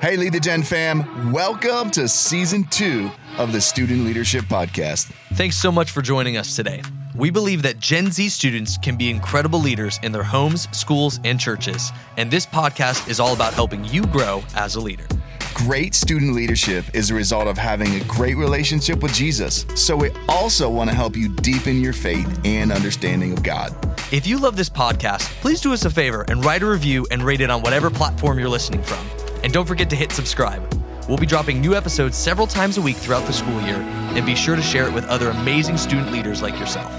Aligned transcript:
Hey, 0.00 0.16
Lead 0.16 0.32
the 0.32 0.38
Gen 0.38 0.62
fam, 0.62 1.32
welcome 1.32 1.90
to 1.90 2.06
season 2.06 2.62
two 2.70 3.10
of 3.36 3.50
the 3.50 3.60
Student 3.60 4.04
Leadership 4.04 4.44
Podcast. 4.44 5.10
Thanks 5.34 5.56
so 5.56 5.72
much 5.72 5.90
for 5.90 6.02
joining 6.02 6.36
us 6.36 6.54
today. 6.54 6.82
We 7.16 7.30
believe 7.30 7.62
that 7.62 7.80
Gen 7.80 8.12
Z 8.12 8.28
students 8.28 8.78
can 8.78 8.94
be 8.96 9.10
incredible 9.10 9.58
leaders 9.58 9.98
in 10.04 10.12
their 10.12 10.22
homes, 10.22 10.68
schools, 10.70 11.18
and 11.24 11.40
churches. 11.40 11.90
And 12.16 12.30
this 12.30 12.46
podcast 12.46 13.08
is 13.08 13.18
all 13.18 13.32
about 13.32 13.54
helping 13.54 13.84
you 13.86 14.06
grow 14.06 14.44
as 14.54 14.76
a 14.76 14.80
leader. 14.80 15.04
Great 15.52 15.96
student 15.96 16.32
leadership 16.32 16.84
is 16.94 17.10
a 17.10 17.14
result 17.14 17.48
of 17.48 17.58
having 17.58 17.96
a 17.96 18.04
great 18.04 18.36
relationship 18.36 19.02
with 19.02 19.12
Jesus. 19.12 19.66
So 19.74 19.96
we 19.96 20.10
also 20.28 20.70
want 20.70 20.90
to 20.90 20.94
help 20.94 21.16
you 21.16 21.28
deepen 21.28 21.80
your 21.80 21.92
faith 21.92 22.40
and 22.44 22.70
understanding 22.70 23.32
of 23.32 23.42
God. 23.42 23.74
If 24.12 24.28
you 24.28 24.38
love 24.38 24.54
this 24.54 24.70
podcast, 24.70 25.22
please 25.40 25.60
do 25.60 25.72
us 25.72 25.84
a 25.84 25.90
favor 25.90 26.24
and 26.28 26.44
write 26.44 26.62
a 26.62 26.66
review 26.66 27.04
and 27.10 27.20
rate 27.24 27.40
it 27.40 27.50
on 27.50 27.62
whatever 27.62 27.90
platform 27.90 28.38
you're 28.38 28.48
listening 28.48 28.84
from. 28.84 29.04
And 29.42 29.52
don't 29.52 29.66
forget 29.66 29.90
to 29.90 29.96
hit 29.96 30.12
subscribe. 30.12 30.62
We'll 31.08 31.18
be 31.18 31.26
dropping 31.26 31.60
new 31.60 31.74
episodes 31.74 32.16
several 32.16 32.46
times 32.46 32.76
a 32.76 32.82
week 32.82 32.96
throughout 32.96 33.26
the 33.26 33.32
school 33.32 33.60
year, 33.62 33.76
and 33.76 34.26
be 34.26 34.34
sure 34.34 34.56
to 34.56 34.62
share 34.62 34.86
it 34.86 34.92
with 34.92 35.06
other 35.06 35.30
amazing 35.30 35.78
student 35.78 36.12
leaders 36.12 36.42
like 36.42 36.58
yourself. 36.58 36.92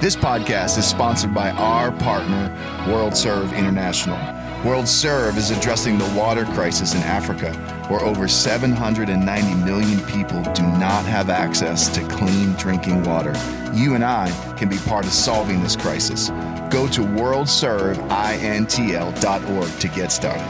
This 0.00 0.14
podcast 0.14 0.78
is 0.78 0.86
sponsored 0.86 1.34
by 1.34 1.50
our 1.50 1.90
partner, 1.90 2.54
World 2.86 3.16
Serve 3.16 3.52
International. 3.54 4.18
World 4.64 4.86
Serve 4.86 5.36
is 5.38 5.50
addressing 5.50 5.98
the 5.98 6.08
water 6.16 6.44
crisis 6.44 6.94
in 6.94 7.02
Africa, 7.02 7.52
where 7.88 8.00
over 8.00 8.28
790 8.28 9.54
million 9.64 10.00
people 10.06 10.42
do 10.52 10.62
not 10.62 11.04
have 11.06 11.28
access 11.30 11.88
to 11.88 12.06
clean 12.08 12.52
drinking 12.54 13.02
water. 13.04 13.32
You 13.72 13.94
and 13.94 14.04
I 14.04 14.30
can 14.56 14.68
be 14.68 14.78
part 14.78 15.06
of 15.06 15.12
solving 15.12 15.62
this 15.62 15.76
crisis. 15.76 16.28
Go 16.70 16.86
to 16.88 17.00
worldserveintl.org 17.00 19.80
to 19.80 19.88
get 19.88 20.12
started. 20.12 20.46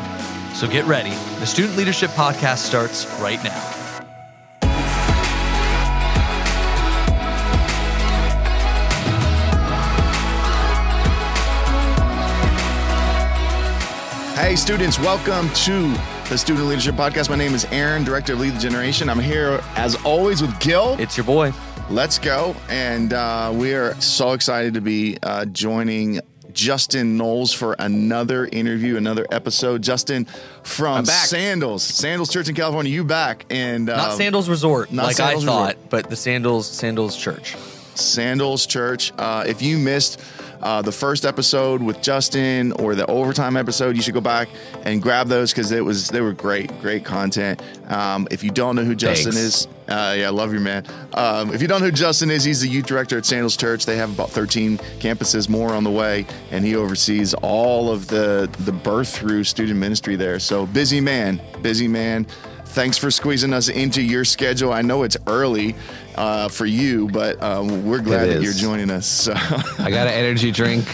So 0.55 0.67
get 0.67 0.85
ready. 0.87 1.11
The 1.39 1.47
Student 1.47 1.77
Leadership 1.77 2.11
Podcast 2.11 2.59
starts 2.59 3.07
right 3.21 3.43
now. 3.45 3.73
Hey, 14.37 14.55
students, 14.55 14.99
welcome 14.99 15.49
to 15.51 15.93
the 16.29 16.37
Student 16.37 16.67
Leadership 16.69 16.95
Podcast. 16.95 17.31
My 17.31 17.37
name 17.37 17.53
is 17.55 17.65
Eran, 17.67 18.05
Director 18.05 18.35
of 18.35 18.41
Lead 18.41 18.53
the 18.55 18.61
Generation. 18.61 19.09
I'm 19.09 19.19
here, 19.19 19.61
as 19.77 19.97
always, 20.05 20.41
with 20.41 20.59
Gil. 20.61 20.95
It's 21.01 21.17
your 21.17 21.25
boy. 21.25 21.53
Let's 21.91 22.19
go. 22.19 22.55
And 22.69 23.13
uh, 23.13 23.51
we 23.55 23.75
are 23.75 23.95
so 24.01 24.33
excited 24.33 24.75
to 24.75 24.81
be 24.81 25.17
uh, 25.23 25.47
joining 25.47 26.21
Justin 26.57 27.19
Knowles 27.19 27.53
for 27.53 27.77
another 27.79 28.47
interview, 28.47 28.97
another 28.97 29.27
episode. 29.31 29.83
Justin 29.83 30.25
from 30.63 31.05
Sandals, 31.05 31.83
Sandals 31.85 32.33
Church 32.33 32.49
in 32.49 32.55
California. 32.55 32.91
You 32.91 33.05
back 33.05 33.45
and 33.51 33.85
not 33.87 34.13
um, 34.13 34.17
Sandals 34.17 34.49
Resort, 34.49 34.91
not 34.91 35.05
like 35.05 35.17
Sandals 35.17 35.45
I 35.45 35.47
thought, 35.47 35.67
Resort. 35.75 35.91
but 35.91 36.11
the 36.11 36.17
Sandals 36.17 36.67
Sandals 36.67 37.15
Church. 37.17 37.55
Sandals 37.95 38.67
Church. 38.67 39.13
Uh, 39.19 39.45
if 39.47 39.61
you 39.61 39.77
missed 39.79 40.19
uh, 40.63 40.83
the 40.83 40.93
first 40.93 41.25
episode 41.25 41.83
with 41.83 42.03
Justin 42.03 42.73
or 42.73 42.95
the 42.95 43.07
overtime 43.07 43.57
episode, 43.57 43.97
you 43.97 44.03
should 44.03 44.15
go 44.15 44.21
back 44.21 44.49
and 44.85 45.03
grab 45.03 45.29
those 45.29 45.53
because 45.53 45.73
it 45.73 45.85
was 45.85 46.09
they 46.09 46.21
were 46.21 46.33
great, 46.33 46.81
great 46.81 47.05
content. 47.05 47.63
Um, 47.89 48.27
if 48.31 48.43
you 48.43 48.51
don't 48.51 48.77
know 48.77 48.85
who 48.85 48.95
Justin 48.95 49.33
Thanks. 49.33 49.67
is, 49.67 49.69
uh, 49.89 50.15
yeah, 50.19 50.27
I 50.27 50.31
love 50.31 50.53
you, 50.53 50.61
man. 50.61 50.85
Um, 51.15 51.53
if 51.55 51.63
you 51.63 51.69
don't 51.69 51.81
know 51.81 51.87
who 51.87 51.93
Justin 51.93 52.31
is, 52.31 52.45
he's 52.45 52.61
the 52.61 52.69
youth 52.69 52.87
director 52.87 53.19
at 53.19 53.27
Sandals 53.27 53.57
Church. 53.57 53.87
They 53.87 53.97
have 53.97 54.13
about 54.13 54.31
13 54.31 54.79
campuses, 54.99 55.49
more 55.49 55.73
on 55.73 55.85
the 55.85 55.91
way, 55.91 56.27
and 56.51 56.65
he 56.65 56.75
oversees 56.75 57.35
all 57.35 57.91
of 57.91 58.09
the 58.09 58.51
the 58.61 58.73
birth 58.73 59.09
through 59.09 59.45
student 59.45 59.79
ministry 59.79 60.17
there. 60.17 60.39
So 60.41 60.67
busy 60.67 61.01
man, 61.01 61.41
busy 61.63 61.89
man. 61.89 62.27
Thanks 62.77 62.99
for 62.99 63.11
squeezing 63.11 63.55
us 63.55 63.71
into 63.71 64.03
your 64.03 64.27
schedule. 64.27 64.71
I 64.71 64.83
know 64.83 65.03
it's 65.03 65.17
early 65.27 65.75
uh, 66.15 66.51
for 66.51 66.67
you, 66.67 67.09
but 67.09 67.43
um, 67.43 67.87
we're 67.87 68.03
glad 68.03 68.27
that 68.27 68.43
you're 68.43 68.53
joining 68.53 68.91
us. 68.91 69.07
So. 69.07 69.33
I 69.35 69.89
got 69.89 70.09
an 70.09 70.13
energy 70.13 70.53
drink. 70.53 70.85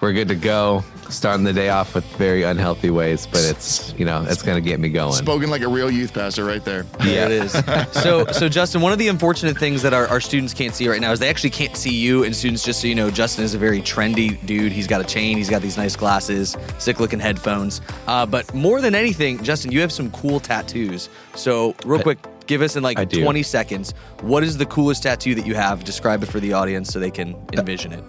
We're 0.00 0.14
good 0.14 0.28
to 0.28 0.34
go 0.34 0.82
starting 1.10 1.44
the 1.44 1.52
day 1.52 1.68
off 1.68 1.94
with 1.94 2.04
very 2.16 2.42
unhealthy 2.42 2.90
ways, 2.90 3.26
but 3.26 3.44
it's 3.44 3.94
you 3.98 4.04
know 4.04 4.24
it's 4.28 4.42
going 4.42 4.62
to 4.62 4.68
get 4.68 4.80
me 4.80 4.88
going. 4.88 5.12
Spoken 5.12 5.50
like 5.50 5.62
a 5.62 5.68
real 5.68 5.90
youth 5.90 6.12
pastor, 6.12 6.44
right 6.44 6.64
there. 6.64 6.84
Yeah, 7.00 7.26
it 7.26 7.30
is. 7.30 7.52
so, 7.92 8.26
so 8.26 8.48
Justin, 8.48 8.80
one 8.80 8.92
of 8.92 8.98
the 8.98 9.08
unfortunate 9.08 9.58
things 9.58 9.82
that 9.82 9.94
our, 9.94 10.06
our 10.08 10.20
students 10.20 10.54
can't 10.54 10.74
see 10.74 10.88
right 10.88 11.00
now 11.00 11.12
is 11.12 11.18
they 11.18 11.28
actually 11.28 11.50
can't 11.50 11.76
see 11.76 11.94
you. 11.94 12.24
And 12.24 12.34
students, 12.34 12.62
just 12.62 12.80
so 12.80 12.86
you 12.86 12.94
know, 12.94 13.10
Justin 13.10 13.44
is 13.44 13.54
a 13.54 13.58
very 13.58 13.80
trendy 13.80 14.44
dude. 14.46 14.72
He's 14.72 14.86
got 14.86 15.00
a 15.00 15.04
chain. 15.04 15.36
He's 15.36 15.50
got 15.50 15.62
these 15.62 15.76
nice 15.76 15.96
glasses, 15.96 16.56
sick 16.78 17.00
looking 17.00 17.20
headphones. 17.20 17.80
Uh, 18.06 18.26
but 18.26 18.52
more 18.54 18.80
than 18.80 18.94
anything, 18.94 19.42
Justin, 19.42 19.72
you 19.72 19.80
have 19.80 19.92
some 19.92 20.10
cool 20.10 20.40
tattoos. 20.40 21.08
So, 21.34 21.74
real 21.84 22.02
quick. 22.02 22.18
Give 22.46 22.62
us 22.62 22.76
in 22.76 22.84
like 22.84 23.10
20 23.10 23.42
seconds. 23.42 23.92
What 24.20 24.44
is 24.44 24.56
the 24.56 24.66
coolest 24.66 25.02
tattoo 25.02 25.34
that 25.34 25.44
you 25.44 25.56
have? 25.56 25.82
Describe 25.82 26.22
it 26.22 26.26
for 26.26 26.38
the 26.38 26.52
audience 26.52 26.90
so 26.90 27.00
they 27.00 27.10
can 27.10 27.34
envision 27.52 27.92
it. 27.92 28.04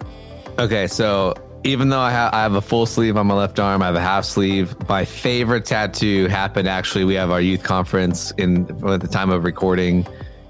Okay, 0.60 0.86
so 0.86 1.34
even 1.64 1.88
though 1.88 2.00
I, 2.00 2.12
ha- 2.12 2.30
I 2.32 2.42
have 2.42 2.54
a 2.54 2.60
full 2.60 2.86
sleeve 2.86 3.16
on 3.16 3.26
my 3.26 3.34
left 3.34 3.58
arm, 3.58 3.82
I 3.82 3.86
have 3.86 3.94
a 3.94 4.00
half 4.00 4.24
sleeve. 4.24 4.76
My 4.88 5.04
favorite 5.04 5.64
tattoo 5.64 6.26
happened 6.26 6.68
actually. 6.68 7.04
We 7.04 7.14
have 7.14 7.30
our 7.30 7.40
youth 7.40 7.62
conference 7.62 8.30
in 8.32 8.62
at 8.86 9.00
the 9.00 9.08
time 9.08 9.30
of 9.30 9.44
recording 9.44 10.06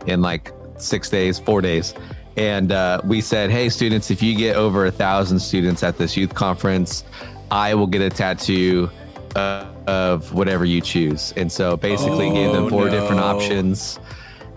in 0.06 0.22
like 0.22 0.52
six 0.76 1.08
days, 1.08 1.38
four 1.38 1.60
days. 1.60 1.94
And 2.36 2.70
uh, 2.70 3.00
we 3.04 3.20
said, 3.20 3.50
hey, 3.50 3.69
students, 3.69 4.10
if 4.10 4.22
you 4.22 4.36
get 4.36 4.54
over 4.54 4.86
a 4.86 4.92
thousand 4.92 5.41
students 5.41 5.82
at 5.82 5.98
this 5.98 6.16
youth 6.16 6.34
conference, 6.34 7.02
I 7.50 7.75
will 7.75 7.88
get 7.88 8.00
a 8.00 8.10
tattoo 8.10 8.90
uh, 9.34 9.66
of 9.86 10.32
whatever 10.34 10.64
you 10.64 10.80
choose. 10.80 11.32
And 11.36 11.50
so 11.50 11.76
basically, 11.76 12.28
oh, 12.28 12.34
gave 12.34 12.52
them 12.52 12.69
four 12.69 12.84
no. 12.84 12.90
different 12.90 13.20
options. 13.20 13.98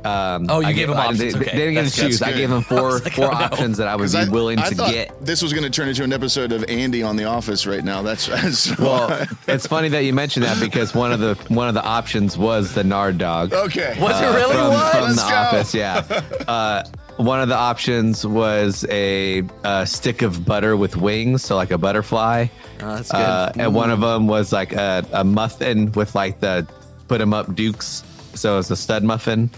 Um, 0.03 0.47
oh, 0.49 0.61
you 0.61 0.67
I 0.67 0.73
gave 0.73 0.87
them 0.87 0.97
options. 0.97 1.19
They, 1.19 1.39
okay. 1.39 1.51
they 1.51 1.57
didn't 1.57 1.73
get 1.75 1.85
to 1.85 2.01
choose. 2.01 2.21
I 2.21 2.31
gave 2.31 2.49
them 2.49 2.63
four 2.63 2.99
like, 2.99 3.13
four 3.13 3.25
oh, 3.25 3.37
no. 3.37 3.45
options 3.45 3.77
that 3.77 3.87
I 3.87 3.95
would 3.95 4.11
be 4.11 4.17
I, 4.17 4.29
willing 4.29 4.59
I 4.59 4.69
to 4.69 4.75
get. 4.75 5.23
This 5.23 5.41
was 5.41 5.53
going 5.53 5.63
to 5.63 5.69
turn 5.69 5.89
into 5.89 6.03
an 6.03 6.11
episode 6.11 6.51
of 6.51 6.63
Andy 6.67 7.03
on 7.03 7.15
The 7.15 7.25
Office 7.25 7.67
right 7.67 7.83
now. 7.83 8.01
That's, 8.01 8.27
that's 8.27 8.77
well. 8.79 9.27
it's 9.47 9.67
funny 9.67 9.89
that 9.89 10.03
you 10.03 10.13
mentioned 10.13 10.45
that 10.45 10.59
because 10.59 10.95
one 10.95 11.11
of 11.11 11.19
the 11.19 11.35
one 11.53 11.67
of 11.67 11.73
the 11.73 11.83
options 11.83 12.37
was 12.37 12.73
the 12.73 12.83
Nard 12.83 13.17
dog. 13.17 13.53
Okay, 13.53 13.95
was 13.99 14.13
uh, 14.13 14.25
it 14.25 14.35
really 14.35 14.55
from, 14.55 14.67
what? 14.69 14.91
from 14.91 15.01
Let's 15.03 15.23
The 15.23 15.29
go. 15.29 15.35
Office? 15.35 15.73
Yeah. 15.73 16.21
Uh, 16.51 16.83
one 17.17 17.39
of 17.39 17.49
the 17.49 17.55
options 17.55 18.25
was 18.25 18.85
a, 18.89 19.43
a, 19.63 19.85
stick 19.85 20.21
of 20.21 20.43
butter 20.43 20.75
with 20.75 20.97
wings, 20.97 21.43
so 21.43 21.55
like 21.55 21.71
a 21.71 21.77
butterfly. 21.77 22.47
Oh, 22.81 22.95
that's 22.95 23.11
good. 23.11 23.17
Uh, 23.17 23.51
and 23.57 23.75
one 23.75 23.91
of 23.91 24.01
them 24.01 24.27
was 24.27 24.51
like 24.51 24.73
a, 24.73 25.05
a 25.13 25.23
muffin 25.23 25.91
with 25.91 26.15
like 26.15 26.39
the 26.39 26.67
put 27.07 27.19
them 27.19 27.33
up 27.33 27.53
dukes, 27.53 28.03
so 28.33 28.57
it's 28.57 28.71
a 28.71 28.75
stud 28.75 29.03
muffin. 29.03 29.49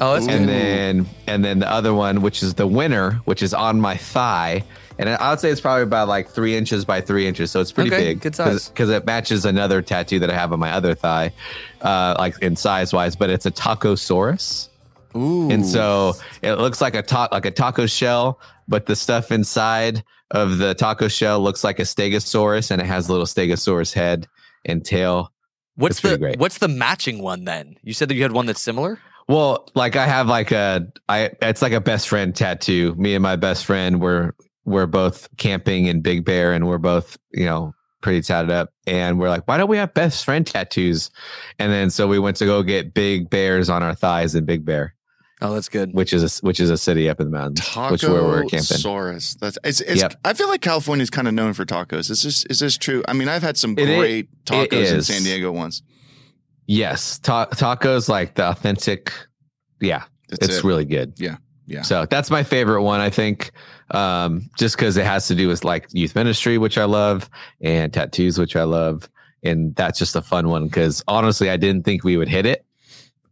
Oh, 0.00 0.14
that's 0.14 0.28
and 0.28 0.46
good. 0.46 0.48
then 0.48 1.06
and 1.26 1.44
then 1.44 1.58
the 1.58 1.70
other 1.70 1.92
one, 1.92 2.22
which 2.22 2.42
is 2.42 2.54
the 2.54 2.66
winner, 2.66 3.12
which 3.24 3.42
is 3.42 3.52
on 3.52 3.80
my 3.80 3.96
thigh, 3.96 4.64
and 4.98 5.08
I 5.08 5.30
would 5.30 5.38
say 5.38 5.50
it's 5.50 5.60
probably 5.60 5.84
about 5.84 6.08
like 6.08 6.28
three 6.28 6.56
inches 6.56 6.84
by 6.84 7.00
three 7.00 7.26
inches, 7.26 7.52
so 7.52 7.60
it's 7.60 7.70
pretty 7.70 7.92
okay, 7.92 8.04
big. 8.04 8.20
Good 8.20 8.34
size 8.34 8.68
because 8.68 8.90
it 8.90 9.06
matches 9.06 9.44
another 9.44 9.80
tattoo 9.80 10.18
that 10.18 10.30
I 10.30 10.34
have 10.34 10.52
on 10.52 10.58
my 10.58 10.72
other 10.72 10.94
thigh, 10.94 11.32
uh, 11.82 12.16
like 12.18 12.38
in 12.42 12.56
size 12.56 12.92
wise. 12.92 13.14
But 13.14 13.30
it's 13.30 13.46
a 13.46 13.50
tacosaurus. 13.52 14.68
Ooh. 15.16 15.50
And 15.50 15.64
so 15.64 16.14
it 16.42 16.54
looks 16.54 16.80
like 16.80 16.94
a 16.94 17.02
ta- 17.02 17.28
like 17.30 17.46
a 17.46 17.50
taco 17.50 17.86
shell, 17.86 18.40
but 18.66 18.86
the 18.86 18.96
stuff 18.96 19.30
inside 19.30 20.02
of 20.32 20.58
the 20.58 20.74
taco 20.74 21.08
shell 21.08 21.40
looks 21.40 21.62
like 21.62 21.78
a 21.78 21.82
stegosaurus, 21.82 22.70
and 22.70 22.82
it 22.82 22.86
has 22.86 23.08
a 23.08 23.12
little 23.12 23.26
stegosaurus 23.26 23.94
head 23.94 24.26
and 24.64 24.84
tail. 24.84 25.32
What's 25.76 26.00
the 26.00 26.34
what's 26.38 26.58
the 26.58 26.68
matching 26.68 27.22
one 27.22 27.44
then? 27.44 27.76
You 27.82 27.94
said 27.94 28.08
that 28.08 28.16
you 28.16 28.22
had 28.22 28.32
one 28.32 28.46
that's 28.46 28.60
similar. 28.60 28.98
Well, 29.28 29.68
like 29.74 29.94
I 29.94 30.06
have 30.06 30.26
like 30.26 30.52
a 30.52 30.88
I 31.08 31.30
it's 31.42 31.62
like 31.62 31.72
a 31.72 31.80
best 31.80 32.08
friend 32.08 32.34
tattoo. 32.34 32.94
Me 32.96 33.14
and 33.14 33.22
my 33.22 33.36
best 33.36 33.66
friend 33.66 34.00
we're 34.00 34.32
we're 34.64 34.86
both 34.86 35.28
camping 35.36 35.86
in 35.86 36.00
Big 36.00 36.24
Bear 36.24 36.52
and 36.52 36.66
we're 36.66 36.78
both, 36.78 37.16
you 37.32 37.44
know, 37.44 37.74
pretty 38.00 38.22
tatted 38.22 38.50
up. 38.50 38.70
And 38.86 39.18
we're 39.18 39.28
like, 39.28 39.46
why 39.46 39.56
don't 39.56 39.68
we 39.68 39.76
have 39.78 39.94
best 39.94 40.24
friend 40.24 40.46
tattoos? 40.46 41.10
And 41.58 41.72
then 41.72 41.90
so 41.90 42.06
we 42.06 42.18
went 42.18 42.36
to 42.38 42.44
go 42.44 42.62
get 42.62 42.94
big 42.94 43.30
bears 43.30 43.68
on 43.68 43.82
our 43.82 43.94
thighs 43.94 44.34
in 44.34 44.44
Big 44.44 44.64
Bear. 44.64 44.94
Oh, 45.40 45.54
that's 45.54 45.68
good. 45.68 45.94
Which 45.94 46.12
is 46.12 46.40
a, 46.40 46.44
which 46.46 46.58
is 46.58 46.68
a 46.68 46.76
city 46.76 47.08
up 47.08 47.20
in 47.20 47.30
the 47.30 47.36
mountains, 47.36 47.60
Taco 47.60 47.92
which 47.92 48.02
where 48.02 48.24
we're 48.24 48.42
camping. 48.42 48.78
Saurus. 48.78 49.38
That's 49.38 49.56
it's. 49.62 49.80
it's 49.82 50.02
yep. 50.02 50.14
I 50.24 50.32
feel 50.32 50.48
like 50.48 50.62
California 50.62 51.02
is 51.02 51.10
kind 51.10 51.28
of 51.28 51.34
known 51.34 51.52
for 51.52 51.64
tacos. 51.64 52.10
Is 52.10 52.22
this 52.22 52.44
is 52.46 52.58
this 52.58 52.76
true? 52.76 53.04
I 53.06 53.12
mean, 53.12 53.28
I've 53.28 53.42
had 53.42 53.56
some 53.56 53.72
it 53.78 53.86
great 53.86 54.28
is, 54.28 54.28
tacos 54.44 54.92
in 54.92 55.02
San 55.02 55.22
Diego 55.22 55.52
once. 55.52 55.82
Yes, 56.68 57.18
Ta- 57.20 57.46
tacos 57.46 58.10
like 58.10 58.34
the 58.34 58.44
authentic. 58.44 59.10
Yeah, 59.80 60.04
that's 60.28 60.44
it's 60.44 60.58
it. 60.58 60.64
really 60.64 60.84
good. 60.84 61.14
Yeah, 61.16 61.38
yeah. 61.66 61.80
So 61.80 62.04
that's 62.04 62.30
my 62.30 62.42
favorite 62.42 62.82
one. 62.82 63.00
I 63.00 63.08
think, 63.08 63.52
um, 63.92 64.50
just 64.58 64.76
because 64.76 64.98
it 64.98 65.06
has 65.06 65.26
to 65.28 65.34
do 65.34 65.48
with 65.48 65.64
like 65.64 65.86
youth 65.92 66.14
ministry, 66.14 66.58
which 66.58 66.76
I 66.76 66.84
love, 66.84 67.30
and 67.62 67.90
tattoos, 67.90 68.38
which 68.38 68.54
I 68.54 68.64
love, 68.64 69.08
and 69.42 69.74
that's 69.76 69.98
just 69.98 70.14
a 70.14 70.20
fun 70.20 70.48
one. 70.48 70.64
Because 70.64 71.02
honestly, 71.08 71.48
I 71.48 71.56
didn't 71.56 71.84
think 71.84 72.04
we 72.04 72.18
would 72.18 72.28
hit 72.28 72.44
it. 72.44 72.66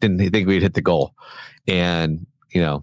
Didn't 0.01 0.19
think 0.31 0.49
we'd 0.49 0.63
hit 0.63 0.73
the 0.73 0.81
goal, 0.81 1.15
and 1.69 2.27
you 2.55 2.63
know, 2.63 2.83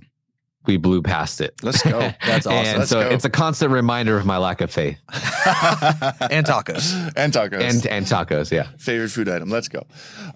we 0.65 0.77
blew 0.77 1.01
past 1.01 1.41
it. 1.41 1.53
Let's 1.61 1.81
go. 1.83 1.99
That's 2.25 2.45
awesome. 2.45 2.65
and 2.65 2.79
Let's 2.79 2.89
so 2.91 3.01
go. 3.01 3.09
it's 3.09 3.25
a 3.25 3.29
constant 3.29 3.71
reminder 3.71 4.17
of 4.17 4.25
my 4.25 4.37
lack 4.37 4.61
of 4.61 4.71
faith 4.71 4.97
and 5.11 6.45
tacos. 6.45 7.11
and 7.15 7.33
tacos. 7.33 7.61
and 7.61 7.85
and 7.87 8.05
tacos. 8.05 8.51
Yeah. 8.51 8.67
favorite 8.77 9.09
food 9.09 9.29
item. 9.29 9.49
Let's 9.49 9.67
go. 9.67 9.85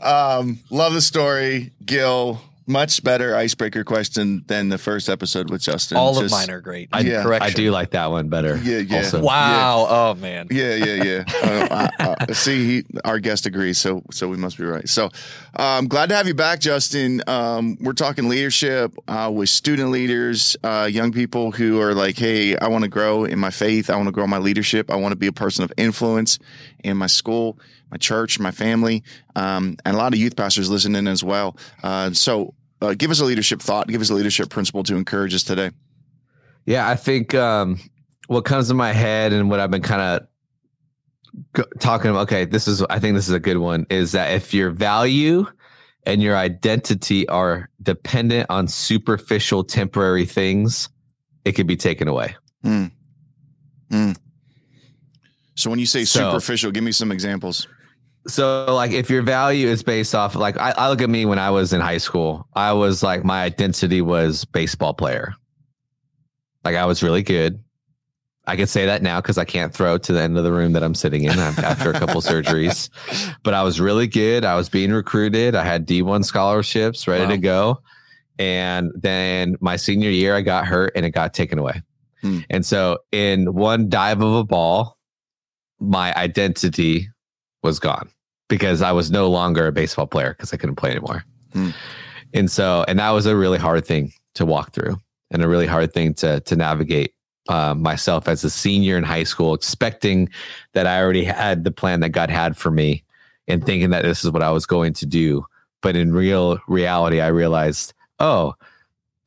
Um, 0.01 0.59
love 0.69 0.93
the 0.93 1.01
story, 1.01 1.71
Gil. 1.85 2.41
Much 2.69 3.01
better 3.01 3.33
icebreaker 3.33 3.85
question 3.85 4.43
than 4.47 4.67
the 4.67 4.77
first 4.77 5.07
episode 5.07 5.49
with 5.49 5.61
Justin. 5.61 5.97
All 5.97 6.19
of 6.19 6.29
mine 6.29 6.49
are 6.49 6.59
great. 6.59 6.89
I, 6.91 6.99
Yeah. 6.99 7.25
I 7.41 7.49
do 7.49 7.71
like 7.71 7.91
that 7.91 8.07
one 8.11 8.27
better. 8.27 8.57
Yeah, 8.57 8.79
yeah. 8.79 8.97
Also. 8.97 9.21
Wow. 9.21 9.87
Oh 9.89 10.15
man. 10.15 10.47
Yeah, 10.51 10.75
yeah, 10.75 11.03
yeah. 11.03 11.23
uh, 11.43 11.87
uh, 11.97 12.15
uh, 12.19 12.33
see, 12.33 12.65
he, 12.65 12.85
our 13.05 13.19
guest 13.19 13.45
agrees, 13.45 13.77
so 13.77 14.03
so 14.11 14.27
we 14.27 14.35
must 14.35 14.57
be 14.57 14.65
right. 14.65 14.87
So, 14.89 15.09
um, 15.55 15.87
glad 15.87 16.09
to 16.09 16.15
have 16.15 16.27
you 16.27 16.33
back, 16.33 16.59
Justin. 16.59 17.21
Um, 17.25 17.77
we're 17.79 17.93
talking 17.93 18.27
leadership 18.27 18.93
uh, 19.07 19.31
with 19.33 19.47
student 19.47 19.91
leaders, 19.91 20.57
uh, 20.61 20.89
young 20.91 21.13
people 21.13 21.51
who 21.51 21.79
are 21.79 21.93
like, 21.93 22.17
"Hey, 22.17 22.57
I 22.57 22.67
want 22.67 22.83
to 22.83 22.89
grow 22.89 23.23
in 23.23 23.39
my 23.39 23.49
faith. 23.51 23.89
I 23.89 23.95
want 23.95 24.07
to 24.07 24.11
grow 24.11 24.27
my 24.27 24.39
leadership. 24.39 24.91
I 24.91 24.97
want 24.97 25.13
to 25.13 25.17
be 25.17 25.27
a 25.27 25.31
person 25.31 25.63
of 25.63 25.71
influence 25.77 26.37
in 26.83 26.97
my 26.97 27.07
school, 27.07 27.57
my 27.91 27.97
church, 27.97 28.39
my 28.39 28.51
family, 28.51 29.03
um, 29.35 29.75
and 29.85 29.95
a 29.95 29.97
lot 29.97 30.13
of 30.13 30.19
youth 30.19 30.35
pastors 30.35 30.69
listening 30.69 31.07
as 31.07 31.23
well." 31.23 31.57
Uh, 31.83 32.11
so, 32.11 32.53
uh, 32.81 32.93
give 32.93 33.11
us 33.11 33.19
a 33.19 33.25
leadership 33.25 33.61
thought. 33.61 33.87
Give 33.87 34.01
us 34.01 34.09
a 34.09 34.13
leadership 34.13 34.49
principle 34.49 34.83
to 34.83 34.95
encourage 34.95 35.33
us 35.33 35.43
today. 35.43 35.71
Yeah, 36.65 36.87
I 36.87 36.95
think 36.95 37.33
um, 37.33 37.79
what 38.27 38.45
comes 38.45 38.67
to 38.67 38.73
my 38.73 38.91
head 38.91 39.31
and 39.33 39.49
what 39.49 39.59
I've 39.59 39.71
been 39.71 39.81
kind 39.81 40.01
of 41.55 41.63
talking 41.79 42.11
about. 42.11 42.21
Okay, 42.23 42.45
this 42.45 42.67
is 42.67 42.81
I 42.83 42.99
think 42.99 43.15
this 43.15 43.27
is 43.27 43.33
a 43.33 43.39
good 43.39 43.57
one. 43.57 43.85
Is 43.89 44.11
that 44.13 44.33
if 44.33 44.53
your 44.53 44.69
value 44.71 45.45
and 46.05 46.21
your 46.21 46.35
identity 46.37 47.27
are 47.29 47.69
dependent 47.81 48.47
on 48.49 48.67
superficial, 48.67 49.63
temporary 49.63 50.25
things, 50.25 50.89
it 51.45 51.53
could 51.53 51.67
be 51.67 51.75
taken 51.77 52.07
away. 52.07 52.35
So, 55.55 55.69
when 55.69 55.79
you 55.79 55.85
say 55.85 56.05
So- 56.05 56.29
superficial, 56.29 56.71
give 56.71 56.83
me 56.83 56.91
some 56.91 57.11
examples. 57.11 57.67
So, 58.27 58.65
like, 58.73 58.91
if 58.91 59.09
your 59.09 59.21
value 59.21 59.67
is 59.67 59.83
based 59.83 60.13
off, 60.13 60.35
like, 60.35 60.57
I, 60.57 60.71
I 60.71 60.89
look 60.89 61.01
at 61.01 61.09
me 61.09 61.25
when 61.25 61.39
I 61.39 61.49
was 61.49 61.71
in 61.71 61.79
high 61.79 61.97
school, 61.97 62.47
I 62.53 62.73
was 62.73 63.01
like, 63.01 63.23
my 63.23 63.41
identity 63.43 64.01
was 64.01 64.43
baseball 64.45 64.93
player. 64.93 65.33
Like, 66.65 66.75
I 66.75 66.85
was 66.85 67.01
really 67.01 67.23
good. 67.23 67.63
I 68.45 68.55
can 68.55 68.67
say 68.67 68.85
that 68.85 69.01
now 69.01 69.19
because 69.21 69.37
I 69.37 69.45
can't 69.45 69.73
throw 69.73 69.97
to 69.97 70.13
the 70.13 70.21
end 70.21 70.37
of 70.37 70.43
the 70.43 70.51
room 70.51 70.73
that 70.73 70.83
I'm 70.83 70.95
sitting 70.95 71.23
in 71.23 71.37
after 71.37 71.89
a 71.91 71.93
couple 71.93 72.21
surgeries. 72.21 72.89
But 73.43 73.53
I 73.53 73.63
was 73.63 73.79
really 73.79 74.07
good. 74.07 74.45
I 74.45 74.55
was 74.55 74.69
being 74.69 74.91
recruited. 74.91 75.53
I 75.55 75.63
had 75.63 75.85
D1 75.87 76.23
scholarships 76.23 77.07
ready 77.07 77.23
Wow. 77.25 77.29
to 77.31 77.37
go. 77.37 77.81
And 78.39 78.91
then 78.95 79.55
my 79.61 79.75
senior 79.77 80.09
year, 80.09 80.35
I 80.35 80.41
got 80.41 80.65
hurt 80.65 80.93
and 80.95 81.05
it 81.05 81.11
got 81.11 81.33
taken 81.33 81.59
away. 81.59 81.81
Hmm. 82.21 82.39
And 82.49 82.65
so, 82.65 82.99
in 83.11 83.53
one 83.53 83.89
dive 83.89 84.21
of 84.21 84.33
a 84.33 84.43
ball, 84.43 84.97
my 85.79 86.13
identity 86.15 87.09
was 87.63 87.79
gone 87.79 88.09
because 88.47 88.81
I 88.81 88.91
was 88.91 89.11
no 89.11 89.29
longer 89.29 89.67
a 89.67 89.71
baseball 89.71 90.07
player 90.07 90.29
because 90.29 90.53
I 90.53 90.57
couldn't 90.57 90.75
play 90.75 90.91
anymore. 90.91 91.23
Hmm. 91.53 91.69
And 92.33 92.51
so, 92.51 92.85
and 92.87 92.99
that 92.99 93.11
was 93.11 93.25
a 93.25 93.35
really 93.35 93.57
hard 93.57 93.85
thing 93.85 94.13
to 94.35 94.45
walk 94.45 94.73
through 94.73 94.97
and 95.31 95.43
a 95.43 95.47
really 95.47 95.67
hard 95.67 95.93
thing 95.93 96.13
to 96.15 96.39
to 96.41 96.55
navigate 96.55 97.13
uh, 97.49 97.73
myself 97.73 98.27
as 98.27 98.43
a 98.43 98.49
senior 98.49 98.97
in 98.97 99.03
high 99.03 99.23
school, 99.23 99.53
expecting 99.53 100.29
that 100.73 100.87
I 100.87 101.01
already 101.01 101.23
had 101.23 101.63
the 101.63 101.71
plan 101.71 102.01
that 102.01 102.09
God 102.09 102.29
had 102.29 102.57
for 102.57 102.71
me 102.71 103.03
and 103.47 103.65
thinking 103.65 103.89
that 103.91 104.03
this 104.03 104.23
is 104.23 104.31
what 104.31 104.43
I 104.43 104.51
was 104.51 104.65
going 104.65 104.93
to 104.93 105.05
do. 105.05 105.45
But 105.81 105.95
in 105.95 106.11
real 106.11 106.59
reality, 106.67 107.21
I 107.21 107.27
realized, 107.27 107.93
oh, 108.19 108.55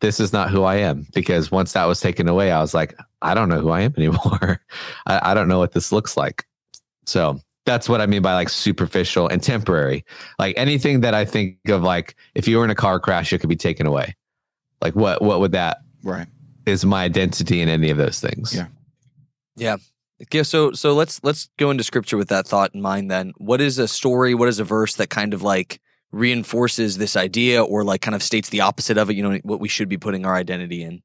this 0.00 0.20
is 0.20 0.32
not 0.32 0.50
who 0.50 0.64
I 0.64 0.76
am. 0.76 1.06
Because 1.14 1.50
once 1.50 1.73
that 1.73 1.87
was 1.87 2.00
taken 2.00 2.28
away, 2.28 2.50
I 2.50 2.61
was 2.61 2.75
like, 2.75 2.99
I 3.23 3.34
don't 3.34 3.49
know 3.49 3.61
who 3.61 3.70
I 3.70 3.82
am 3.82 3.94
anymore. 3.96 4.61
I, 5.06 5.31
I 5.31 5.34
don't 5.34 5.49
know 5.49 5.58
what 5.58 5.73
this 5.73 5.93
looks 5.93 6.16
like. 6.16 6.46
So 7.06 7.40
that's 7.70 7.88
what 7.88 8.00
I 8.00 8.06
mean 8.06 8.22
by 8.22 8.34
like 8.34 8.49
superficial 8.49 9.28
and 9.28 9.43
temporary. 9.43 10.05
Like 10.38 10.55
anything 10.58 11.00
that 11.00 11.14
I 11.14 11.25
think 11.25 11.56
of, 11.69 11.82
like 11.82 12.17
if 12.34 12.49
you 12.49 12.58
were 12.58 12.64
in 12.64 12.70
a 12.70 12.75
car 12.75 12.99
crash, 13.00 13.32
it 13.32 13.38
could 13.38 13.49
be 13.49 13.56
taken 13.56 13.87
away. 13.87 14.17
Like 14.82 14.94
what? 14.96 15.22
What 15.22 15.40
would 15.40 15.52
that 15.52 15.78
Right. 16.02 16.26
is 16.67 16.84
my 16.84 17.05
identity 17.05 17.61
in 17.61 17.69
any 17.69 17.90
of 17.90 17.96
those 17.99 18.20
things? 18.20 18.55
Yeah. 18.55 18.67
Yeah. 19.56 19.76
Yeah, 20.32 20.43
so 20.43 20.72
so 20.72 20.93
let's 20.94 21.19
let's 21.22 21.49
go 21.56 21.70
into 21.70 21.82
scripture 21.82 22.19
with 22.19 22.28
that 22.28 22.46
thought 22.46 22.75
in 22.75 22.82
mind 22.82 23.11
then. 23.11 23.32
What 23.38 23.61
is 23.62 23.78
a 23.78 23.88
story, 23.88 24.34
what 24.34 24.49
is 24.49 24.58
a 24.58 24.64
verse 24.64 24.96
that 24.96 25.08
kind 25.08 25.32
of 25.32 25.43
like 25.43 25.81
reinforces 26.12 26.99
this 26.99 27.16
idea 27.16 27.62
or 27.62 27.84
like 27.84 28.02
kind 28.02 28.14
of 28.14 28.23
states 28.23 28.50
the 28.50 28.61
opposite 28.61 28.99
of 28.99 29.08
it, 29.08 29.16
you 29.16 29.23
know, 29.23 29.38
what 29.44 29.61
we 29.61 29.69
should 29.69 29.88
be 29.88 29.96
putting 29.96 30.26
our 30.26 30.34
identity 30.34 30.82
in? 30.82 31.02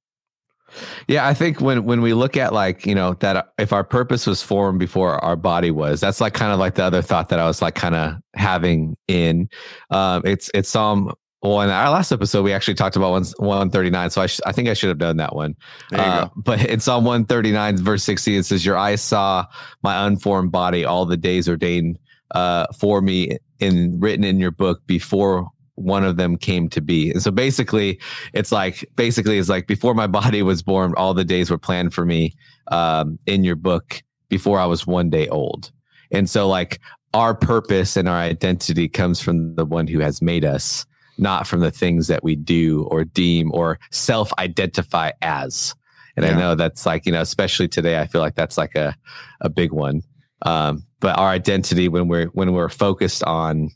Yeah, 1.08 1.28
I 1.28 1.34
think 1.34 1.62
when 1.62 1.86
when 1.86 2.02
we 2.02 2.14
look 2.14 2.38
at 2.38 2.54
like 2.54 2.86
you 2.86 2.96
know 2.96 3.14
that 3.16 3.54
if 3.58 3.72
our 3.72 3.84
purpose 3.84 4.26
was 4.26 4.42
formed 4.42 4.80
before 4.80 5.24
our 5.24 5.36
body 5.36 5.72
was, 5.72 6.02
that's 6.02 6.20
like 6.20 6.34
kind 6.34 6.52
of 6.52 6.60
like 6.60 6.76
the 6.76 6.84
other 6.84 7.02
thought 7.02 7.30
that 7.30 7.40
I 7.40 7.46
was 7.46 7.62
like 7.62 7.76
kind 7.76 7.96
of 7.96 8.16
having 8.34 8.98
in. 9.08 9.50
Um, 9.90 10.24
it's 10.26 10.50
it's 10.54 10.70
Psalm. 10.70 11.14
In 11.44 11.52
our 11.52 11.92
last 11.92 12.12
episode, 12.12 12.42
we 12.42 12.54
actually 12.54 12.74
talked 12.74 12.96
about 12.96 13.12
one 13.12 13.26
one 13.38 13.70
thirty 13.70 13.92
nine. 13.92 14.10
So 14.10 14.22
I 14.24 14.26
sh- 14.26 14.42
I 14.48 14.52
think 14.52 14.68
I 14.68 14.74
should 14.74 14.90
have 14.90 14.98
done 14.98 15.18
that 15.18 15.36
one. 15.36 15.56
Uh. 15.94 16.28
But 16.36 16.66
in 16.66 16.80
Psalm 16.80 17.06
one 17.06 17.26
thirty 17.26 17.52
nine, 17.52 17.78
verse 17.78 18.04
sixteen, 18.04 18.40
it 18.40 18.46
says, 18.46 18.66
"Your 18.66 18.78
eyes 18.78 19.02
saw 19.02 19.46
my 19.84 20.08
unformed 20.08 20.52
body; 20.52 20.86
all 20.86 21.06
the 21.06 21.18
days 21.18 21.48
ordained 21.48 22.00
uh, 22.32 22.66
for 22.80 23.00
me, 23.00 23.38
in 23.60 24.00
written 24.00 24.24
in 24.24 24.40
your 24.40 24.52
book 24.52 24.82
before." 24.88 25.48
One 25.76 26.04
of 26.04 26.18
them 26.18 26.38
came 26.38 26.70
to 26.70 26.82
be. 26.82 27.12
And 27.12 27.22
so 27.22 27.32
basically, 27.32 28.00
it's 28.34 28.52
like 28.52 28.86
basically 28.96 29.38
it's 29.38 29.50
like 29.50 29.68
before 29.68 29.94
my 29.94 30.08
body 30.22 30.42
was 30.42 30.62
born 30.64 30.94
all 30.98 31.14
the 31.14 31.26
days 31.26 31.50
were 31.50 31.58
planned 31.58 31.94
for 31.94 32.06
me 32.06 32.34
um, 32.68 33.20
in 33.26 33.44
your 33.44 33.56
book 33.56 34.02
before 34.30 34.60
i 34.60 34.66
was 34.66 34.88
one 34.88 35.08
day 35.10 35.28
old 35.28 35.72
and 36.12 36.28
so 36.28 36.48
like 36.48 36.80
our 37.14 37.36
purpose 37.36 37.96
and 37.96 38.10
our 38.10 38.18
identity 38.18 38.90
comes 38.90 39.22
from 39.22 39.54
the 39.56 39.64
one 39.64 39.86
who 39.86 40.00
has 40.00 40.20
made 40.20 40.44
us 40.44 40.84
not 41.20 41.46
from 41.46 41.60
the 41.60 41.70
things 41.70 42.08
that 42.08 42.24
we 42.24 42.36
do 42.36 42.86
or 42.86 43.04
deem 43.06 43.52
or 43.54 43.78
self-identify 43.92 45.12
as 45.22 45.76
and 46.18 46.26
Yeah. 46.26 46.32
i 46.32 46.40
know 46.40 46.56
that's 46.56 46.88
like 46.88 47.06
you 47.06 47.12
know 47.12 47.22
especially 47.22 47.68
today 47.68 48.00
i 48.00 48.08
feel 48.08 48.20
like 48.22 48.34
that's 48.34 48.58
like 48.58 48.76
a, 48.76 48.96
a 49.42 49.50
big 49.50 49.72
one 49.72 50.02
um, 50.42 50.84
but 51.00 51.18
our 51.20 51.30
identity 51.30 51.88
when 51.88 52.08
we're 52.08 52.28
when 52.28 52.52
we're 52.54 52.68
focused 52.70 53.24
on 53.26 53.70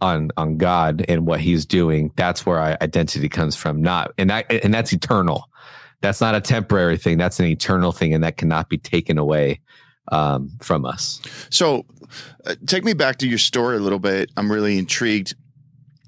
on 0.00 0.30
on 0.36 0.56
God 0.56 1.04
and 1.08 1.26
what 1.26 1.40
He's 1.40 1.66
doing. 1.66 2.12
That's 2.16 2.44
where 2.46 2.58
our 2.58 2.76
identity 2.80 3.28
comes 3.28 3.56
from. 3.56 3.82
Not 3.82 4.12
and 4.18 4.30
that 4.30 4.50
and 4.50 4.72
that's 4.72 4.92
eternal. 4.92 5.48
That's 6.00 6.20
not 6.20 6.34
a 6.34 6.40
temporary 6.40 6.96
thing. 6.96 7.18
That's 7.18 7.40
an 7.40 7.46
eternal 7.46 7.92
thing, 7.92 8.14
and 8.14 8.24
that 8.24 8.36
cannot 8.36 8.68
be 8.68 8.78
taken 8.78 9.18
away 9.18 9.60
um, 10.10 10.50
from 10.60 10.84
us. 10.84 11.20
So, 11.50 11.84
uh, 12.46 12.54
take 12.66 12.84
me 12.84 12.94
back 12.94 13.18
to 13.18 13.28
your 13.28 13.38
story 13.38 13.76
a 13.76 13.80
little 13.80 13.98
bit. 13.98 14.30
I'm 14.36 14.50
really 14.50 14.78
intrigued, 14.78 15.34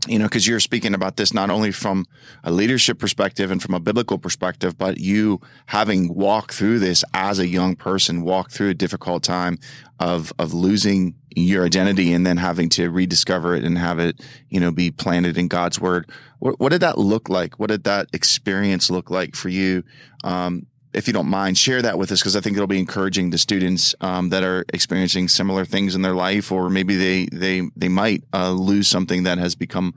you 0.09 0.19
know, 0.19 0.25
because 0.25 0.47
you're 0.47 0.61
speaking 0.61 0.95
about 0.95 1.17
this 1.17 1.35
not 1.35 1.51
only 1.51 1.73
from 1.73 2.07
a 2.43 2.51
leadership 2.51 2.99
perspective 2.99 3.51
and 3.51 3.63
from 3.63 3.75
a 3.75 3.81
biblical 3.81 4.19
perspective, 4.19 4.79
but 4.79 4.99
you 4.99 5.41
having 5.67 6.13
walked 6.15 6.55
through 6.55 6.79
this 6.79 7.05
as 7.13 7.39
a 7.39 7.47
young 7.47 7.77
person, 7.77 8.23
walked 8.23 8.53
through 8.53 8.71
a 8.71 8.75
difficult 8.75 9.23
time 9.23 9.59
of 10.01 10.33
of 10.39 10.55
losing 10.55 11.15
your 11.37 11.65
identity 11.65 12.13
and 12.13 12.27
then 12.27 12.37
having 12.37 12.69
to 12.71 12.91
rediscover 12.91 13.55
it 13.55 13.65
and 13.65 13.79
have 13.79 13.99
it, 13.99 14.21
you 14.49 14.61
know, 14.61 14.71
be 14.71 14.91
planted 14.91 15.37
in 15.39 15.49
God's 15.49 15.81
word. 15.81 16.11
What, 16.39 16.59
what 16.61 16.71
did 16.71 16.81
that 16.81 16.99
look 16.99 17.29
like? 17.29 17.59
What 17.59 17.69
did 17.69 17.85
that 17.85 18.09
experience 18.13 18.91
look 18.91 19.11
like 19.11 19.37
for 19.37 19.49
you? 19.49 19.83
Um, 20.25 20.67
if 20.95 21.07
you 21.07 21.13
don't 21.13 21.29
mind, 21.29 21.57
share 21.57 21.81
that 21.83 21.99
with 21.99 22.13
us 22.13 22.21
because 22.21 22.37
I 22.37 22.41
think 22.41 22.57
it'll 22.57 22.67
be 22.67 22.79
encouraging 22.79 23.31
to 23.31 23.39
students 23.39 23.95
um, 24.01 24.29
that 24.29 24.43
are 24.43 24.65
experiencing 24.73 25.29
similar 25.29 25.65
things 25.65 25.95
in 25.95 26.03
their 26.03 26.15
life, 26.15 26.53
or 26.53 26.69
maybe 26.69 26.97
they 26.97 27.29
they 27.33 27.63
they 27.77 27.89
might 27.89 28.25
uh, 28.35 28.51
lose 28.51 28.89
something 28.89 29.23
that 29.23 29.39
has 29.39 29.55
become, 29.55 29.95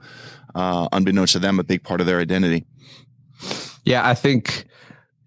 uh, 0.54 0.88
unbeknownst 0.92 1.34
to 1.34 1.38
them, 1.38 1.60
a 1.60 1.64
big 1.64 1.82
part 1.82 2.00
of 2.00 2.06
their 2.06 2.18
identity. 2.18 2.64
Yeah, 3.84 4.08
I 4.08 4.14
think 4.14 4.64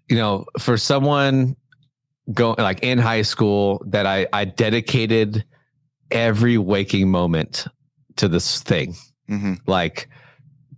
you 0.08 0.16
know, 0.16 0.44
for 0.58 0.76
someone 0.76 1.56
going 2.34 2.56
like 2.58 2.80
in 2.82 2.98
high 2.98 3.22
school 3.22 3.82
that 3.86 4.06
I 4.06 4.26
I 4.32 4.44
dedicated 4.46 5.44
every 6.10 6.58
waking 6.58 7.10
moment 7.10 7.66
to 8.16 8.28
this 8.28 8.62
thing. 8.62 8.94
hmm 9.28 9.54
Like 9.66 10.08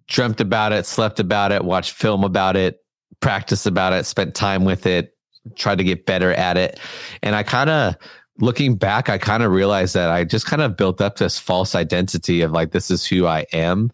dreamt 0.08 0.40
about 0.40 0.72
it, 0.72 0.86
slept 0.86 1.20
about 1.20 1.52
it, 1.52 1.64
watched 1.64 1.92
film 1.92 2.24
about 2.24 2.56
it, 2.56 2.84
practiced 3.20 3.66
about 3.66 3.92
it, 3.92 4.04
spent 4.04 4.34
time 4.34 4.64
with 4.64 4.86
it, 4.86 5.16
tried 5.56 5.78
to 5.78 5.84
get 5.84 6.06
better 6.06 6.32
at 6.32 6.56
it. 6.56 6.78
And 7.22 7.34
I 7.34 7.42
kind 7.42 7.70
of 7.70 7.96
looking 8.38 8.76
back, 8.76 9.08
I 9.08 9.18
kind 9.18 9.42
of 9.42 9.52
realized 9.52 9.94
that 9.94 10.10
I 10.10 10.24
just 10.24 10.46
kind 10.46 10.62
of 10.62 10.76
built 10.76 11.00
up 11.00 11.16
this 11.16 11.38
false 11.38 11.74
identity 11.74 12.42
of 12.42 12.52
like 12.52 12.72
this 12.72 12.90
is 12.90 13.06
who 13.06 13.26
I 13.26 13.46
am 13.52 13.90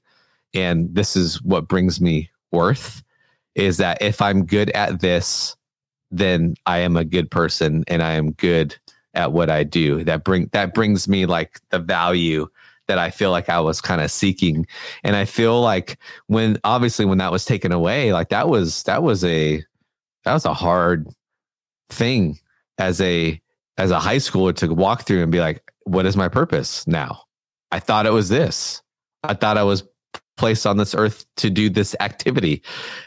and 0.54 0.94
this 0.94 1.16
is 1.16 1.42
what 1.42 1.68
brings 1.68 2.00
me 2.00 2.30
worth 2.50 3.02
is 3.54 3.76
that 3.78 4.00
if 4.00 4.22
I'm 4.22 4.46
good 4.46 4.70
at 4.70 5.00
this, 5.00 5.56
then 6.10 6.54
I 6.64 6.78
am 6.78 6.96
a 6.96 7.04
good 7.04 7.30
person 7.30 7.84
and 7.88 8.02
I 8.02 8.12
am 8.12 8.32
good 8.32 8.76
at 9.14 9.32
what 9.32 9.50
I 9.50 9.64
do. 9.64 10.04
That 10.04 10.24
bring 10.24 10.48
that 10.52 10.74
brings 10.74 11.08
me 11.08 11.26
like 11.26 11.60
the 11.70 11.78
value 11.78 12.48
that 12.88 12.98
I 12.98 13.10
feel 13.10 13.30
like 13.30 13.48
I 13.48 13.60
was 13.60 13.80
kind 13.80 14.00
of 14.00 14.10
seeking. 14.10 14.66
And 15.04 15.14
I 15.14 15.24
feel 15.26 15.60
like 15.60 15.98
when 16.26 16.58
obviously 16.64 17.04
when 17.04 17.18
that 17.18 17.32
was 17.32 17.44
taken 17.44 17.70
away, 17.70 18.12
like 18.12 18.30
that 18.30 18.48
was 18.48 18.82
that 18.84 19.02
was 19.02 19.24
a 19.24 19.62
that 20.24 20.32
was 20.32 20.44
a 20.44 20.54
hard 20.54 21.06
thing 21.90 22.38
as 22.78 23.00
a 23.00 23.40
as 23.76 23.90
a 23.90 24.00
high 24.00 24.16
schooler 24.16 24.54
to 24.56 24.74
walk 24.74 25.02
through 25.02 25.22
and 25.22 25.30
be 25.30 25.40
like, 25.40 25.62
what 25.84 26.06
is 26.06 26.16
my 26.16 26.28
purpose 26.28 26.86
now? 26.86 27.22
I 27.70 27.78
thought 27.78 28.06
it 28.06 28.12
was 28.12 28.28
this. 28.28 28.82
I 29.22 29.34
thought 29.34 29.58
I 29.58 29.62
was 29.62 29.84
placed 30.38 30.66
on 30.66 30.76
this 30.78 30.94
earth 30.94 31.26
to 31.36 31.50
do 31.50 31.68
this 31.68 31.94
activity 32.00 32.62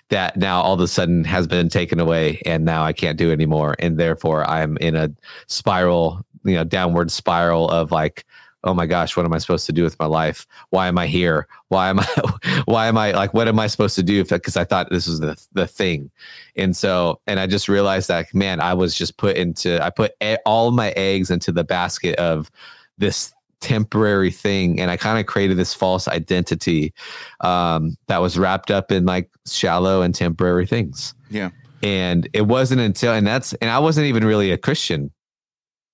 that 0.10 0.38
now 0.38 0.62
all 0.62 0.74
of 0.74 0.80
a 0.82 0.88
sudden 0.88 1.24
has 1.24 1.48
been 1.48 1.70
taken 1.70 2.00
away 2.00 2.42
and 2.46 2.66
now 2.66 2.84
I 2.84 2.94
can't 2.94 3.18
do 3.18 3.32
anymore. 3.32 3.76
And 3.80 3.98
therefore 3.98 4.48
I'm 4.48 4.78
in 4.78 4.96
a 4.96 5.10
spiral, 5.48 6.24
you 6.44 6.56
know, 6.56 6.64
downward 6.64 7.10
spiral 7.10 7.70
of 7.70 7.92
like, 7.92 8.26
oh 8.64 8.74
my 8.74 8.86
gosh, 8.86 9.18
what 9.18 9.26
am 9.26 9.34
I 9.34 9.40
supposed 9.40 9.66
to 9.66 9.72
do 9.72 9.84
with 9.84 9.98
my 10.00 10.06
life? 10.06 10.46
Why 10.70 10.88
am 10.88 10.98
I 10.98 11.08
here? 11.08 11.48
Why 11.70 11.90
am 11.90 12.00
I, 12.00 12.62
why 12.66 12.88
am 12.88 12.98
I 12.98 13.12
like, 13.12 13.34
what 13.34 13.48
am 13.48 13.60
I 13.60 13.68
supposed 13.68 13.96
to 13.96 14.04
do? 14.04 14.24
Because 14.24 14.56
I 14.56 14.66
thought 14.66 14.90
this 14.92 15.08
was 15.08 15.20
the, 15.20 15.42
the 15.54 15.66
thing. 15.66 16.12
And 16.56 16.78
so, 16.78 17.20
and 17.26 17.40
I 17.40 17.48
just 17.48 17.68
realized 17.68 18.08
that, 18.10 18.34
man, 18.34 18.60
I 18.60 18.76
was 18.76 18.94
just 18.94 19.18
put 19.18 19.36
into, 19.36 19.84
I 19.84 19.90
put 19.90 20.14
all 20.46 20.72
my 20.72 20.92
eggs 20.92 21.32
into 21.32 21.52
the 21.52 21.64
basket 21.64 22.16
of 22.18 22.52
this 22.98 23.34
temporary 23.62 24.32
thing 24.32 24.80
and 24.80 24.92
i 24.92 24.98
kind 24.98 25.20
of 25.20 25.26
created 25.26 25.56
this 25.56 25.74
false 25.74 26.08
identity 26.08 26.94
um, 27.42 27.96
that 28.08 28.20
was 28.20 28.38
wrapped 28.38 28.72
up 28.72 28.92
in 28.92 29.06
like 29.06 29.30
shallow 29.48 30.02
and 30.02 30.14
temporary 30.14 30.66
things. 30.66 31.14
Yeah. 31.30 31.52
And 31.84 32.28
it 32.34 32.44
wasn't 32.44 32.82
until 32.82 33.14
and 33.14 33.26
that's 33.26 33.54
and 33.54 33.70
i 33.70 33.80
wasn't 33.80 34.08
even 34.08 34.26
really 34.26 34.52
a 34.52 34.58
christian 34.58 35.12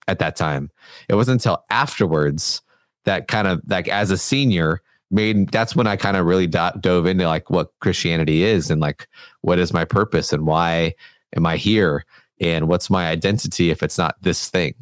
at 0.07 0.19
that 0.19 0.35
time. 0.35 0.71
It 1.09 1.15
wasn't 1.15 1.41
until 1.41 1.63
afterwards 1.69 2.61
that 3.05 3.27
kind 3.27 3.47
of 3.47 3.61
like 3.67 3.87
as 3.87 4.11
a 4.11 4.17
senior 4.17 4.81
made 5.09 5.47
that's 5.49 5.75
when 5.75 5.87
i 5.87 5.95
kind 5.95 6.17
of 6.17 6.25
really 6.25 6.47
do- 6.47 6.79
dove 6.81 7.05
into 7.05 7.25
like 7.25 7.49
what 7.49 7.71
christianity 7.79 8.43
is 8.43 8.69
and 8.69 8.81
like 8.81 9.07
what 9.41 9.57
is 9.57 9.71
my 9.71 9.85
purpose 9.85 10.33
and 10.33 10.45
why 10.45 10.93
am 11.35 11.45
i 11.45 11.55
here 11.55 12.03
and 12.41 12.67
what's 12.67 12.89
my 12.89 13.07
identity 13.07 13.69
if 13.69 13.81
it's 13.81 13.97
not 13.97 14.15
this 14.21 14.49
thing 14.49 14.73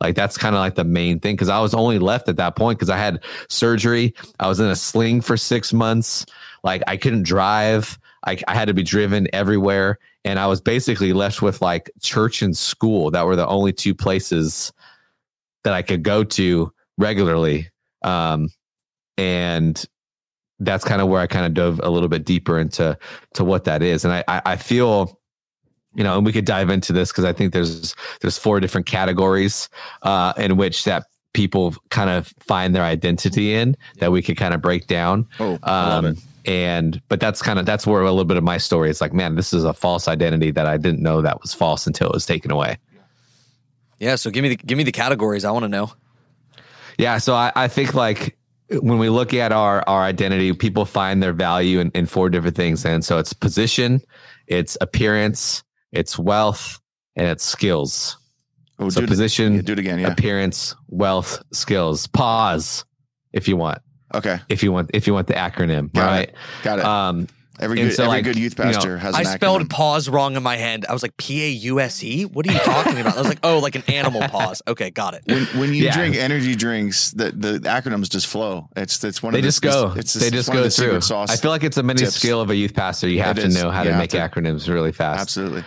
like 0.00 0.14
that's 0.14 0.36
kind 0.36 0.54
of 0.54 0.60
like 0.60 0.74
the 0.74 0.84
main 0.84 1.20
thing 1.20 1.34
because 1.34 1.48
I 1.48 1.60
was 1.60 1.74
only 1.74 1.98
left 1.98 2.28
at 2.28 2.36
that 2.36 2.56
point 2.56 2.78
because 2.78 2.90
I 2.90 2.98
had 2.98 3.22
surgery. 3.48 4.14
I 4.40 4.48
was 4.48 4.60
in 4.60 4.66
a 4.66 4.76
sling 4.76 5.20
for 5.20 5.36
six 5.36 5.72
months. 5.72 6.26
Like 6.62 6.82
I 6.86 6.96
couldn't 6.96 7.22
drive. 7.22 7.98
I, 8.26 8.38
I 8.48 8.54
had 8.54 8.68
to 8.68 8.74
be 8.74 8.82
driven 8.82 9.28
everywhere. 9.32 9.98
And 10.24 10.38
I 10.38 10.46
was 10.46 10.60
basically 10.60 11.12
left 11.12 11.42
with 11.42 11.60
like 11.60 11.90
church 12.00 12.42
and 12.42 12.56
school. 12.56 13.10
That 13.10 13.26
were 13.26 13.36
the 13.36 13.46
only 13.46 13.72
two 13.72 13.94
places 13.94 14.72
that 15.62 15.72
I 15.72 15.82
could 15.82 16.02
go 16.02 16.24
to 16.24 16.72
regularly. 16.98 17.70
Um, 18.02 18.50
and 19.16 19.82
that's 20.60 20.84
kind 20.84 21.02
of 21.02 21.08
where 21.08 21.20
I 21.20 21.26
kind 21.26 21.46
of 21.46 21.54
dove 21.54 21.80
a 21.82 21.90
little 21.90 22.08
bit 22.08 22.24
deeper 22.24 22.58
into 22.58 22.98
to 23.34 23.44
what 23.44 23.64
that 23.64 23.82
is. 23.82 24.04
And 24.04 24.14
I, 24.14 24.24
I, 24.28 24.42
I 24.46 24.56
feel 24.56 25.18
you 25.94 26.04
know, 26.04 26.16
and 26.16 26.26
we 26.26 26.32
could 26.32 26.44
dive 26.44 26.70
into 26.70 26.92
this 26.92 27.10
because 27.10 27.24
I 27.24 27.32
think 27.32 27.52
there's 27.52 27.94
there's 28.20 28.38
four 28.38 28.60
different 28.60 28.86
categories 28.86 29.68
uh, 30.02 30.32
in 30.36 30.56
which 30.56 30.84
that 30.84 31.06
people 31.32 31.74
kind 31.90 32.10
of 32.10 32.32
find 32.40 32.74
their 32.74 32.84
identity 32.84 33.54
in 33.54 33.76
that 33.98 34.12
we 34.12 34.22
could 34.22 34.36
kind 34.36 34.54
of 34.54 34.62
break 34.62 34.86
down. 34.86 35.26
Oh, 35.40 35.58
um, 35.62 36.16
and 36.46 37.00
but 37.08 37.20
that's 37.20 37.42
kind 37.42 37.58
of 37.58 37.66
that's 37.66 37.86
where 37.86 38.02
a 38.02 38.10
little 38.10 38.24
bit 38.24 38.36
of 38.36 38.44
my 38.44 38.58
story 38.58 38.90
is 38.90 39.00
like, 39.00 39.12
man, 39.12 39.34
this 39.34 39.52
is 39.52 39.64
a 39.64 39.72
false 39.72 40.08
identity 40.08 40.50
that 40.52 40.66
I 40.66 40.76
didn't 40.76 41.00
know 41.00 41.22
that 41.22 41.40
was 41.42 41.54
false 41.54 41.86
until 41.86 42.08
it 42.08 42.14
was 42.14 42.26
taken 42.26 42.50
away. 42.50 42.78
Yeah, 43.98 44.16
so 44.16 44.30
give 44.30 44.42
me 44.42 44.50
the 44.50 44.56
give 44.56 44.76
me 44.76 44.84
the 44.84 44.92
categories. 44.92 45.44
I 45.44 45.50
want 45.50 45.64
to 45.64 45.68
know. 45.68 45.92
Yeah, 46.98 47.18
so 47.18 47.34
I, 47.34 47.52
I 47.56 47.68
think 47.68 47.94
like 47.94 48.36
when 48.68 48.98
we 48.98 49.08
look 49.08 49.34
at 49.34 49.52
our 49.52 49.82
our 49.86 50.02
identity, 50.02 50.52
people 50.52 50.84
find 50.84 51.22
their 51.22 51.32
value 51.32 51.80
in, 51.80 51.90
in 51.94 52.06
four 52.06 52.28
different 52.28 52.56
things, 52.56 52.84
and 52.84 53.04
so 53.04 53.18
it's 53.18 53.32
position, 53.32 54.02
it's 54.46 54.76
appearance, 54.80 55.62
it's 55.94 56.18
wealth, 56.18 56.80
and 57.16 57.26
it's 57.28 57.44
skills. 57.44 58.18
Oh, 58.78 58.88
so 58.90 59.00
do 59.00 59.04
it- 59.04 59.08
position, 59.08 59.54
yeah, 59.54 59.62
do 59.62 59.72
it 59.74 59.78
again. 59.78 59.98
Yeah. 60.00 60.08
appearance, 60.08 60.74
wealth, 60.88 61.42
skills. 61.52 62.06
Pause 62.08 62.84
if 63.32 63.46
you 63.48 63.56
want. 63.56 63.78
Okay. 64.14 64.38
If 64.48 64.62
you 64.62 64.72
want, 64.72 64.90
if 64.94 65.06
you 65.06 65.14
want 65.14 65.26
the 65.28 65.34
acronym, 65.34 65.92
Got 65.92 66.04
right? 66.06 66.28
it. 66.28 66.34
Got 66.62 66.78
it. 66.80 66.84
Um, 66.84 67.26
every 67.60 67.76
good, 67.78 67.92
so, 67.94 68.04
every 68.04 68.16
like, 68.18 68.24
good 68.24 68.36
youth 68.38 68.56
you 68.58 68.64
know, 68.64 68.72
pastor 68.72 68.98
has 68.98 69.14
I 69.14 69.22
spelled 69.24 69.62
acronym. 69.62 69.70
pause 69.70 70.08
wrong 70.08 70.36
in 70.36 70.42
my 70.42 70.56
head. 70.56 70.84
I 70.88 70.92
was 70.92 71.02
like 71.02 71.16
P 71.16 71.42
A 71.44 71.48
U 71.50 71.80
S 71.80 72.02
E. 72.04 72.24
What 72.24 72.46
are 72.48 72.52
you 72.52 72.58
talking 72.60 72.98
about? 72.98 73.14
I 73.16 73.18
was 73.18 73.28
like, 73.28 73.38
oh, 73.44 73.58
like 73.60 73.74
an 73.76 73.82
animal 73.88 74.20
pause. 74.28 74.60
Okay, 74.68 74.90
got 74.90 75.14
it. 75.14 75.22
when, 75.26 75.44
when 75.58 75.74
you 75.74 75.84
Yeah. 75.84 75.96
drink 75.96 76.14
energy 76.16 76.54
drinks, 76.56 77.10
the, 77.12 77.30
the 77.32 77.58
acronyms 77.60 78.08
just 78.10 78.26
flow. 78.28 78.68
It's 78.76 79.02
it's 79.04 79.20
one 79.22 79.32
they 79.32 79.38
of 79.38 79.42
the, 79.44 79.48
just 79.48 79.62
go. 79.62 79.94
It's, 79.96 80.14
they 80.14 80.30
just 80.30 80.52
go 80.52 80.68
through. 80.68 81.00
I 81.16 81.36
feel 81.36 81.50
like 81.52 81.64
it's 81.64 81.76
a 81.76 81.82
mini 81.82 82.00
tips. 82.00 82.14
skill 82.14 82.40
of 82.40 82.50
a 82.50 82.56
youth 82.56 82.74
pastor. 82.74 83.08
You 83.08 83.22
have 83.22 83.38
It 83.38 83.42
to 83.42 83.46
is. 83.48 83.54
know 83.62 83.70
how 83.70 83.82
You 83.82 83.90
to 83.90 83.98
make 83.98 84.10
to. 84.10 84.18
acronyms 84.18 84.68
really 84.72 84.92
fast. 84.92 85.20
absolutely. 85.22 85.64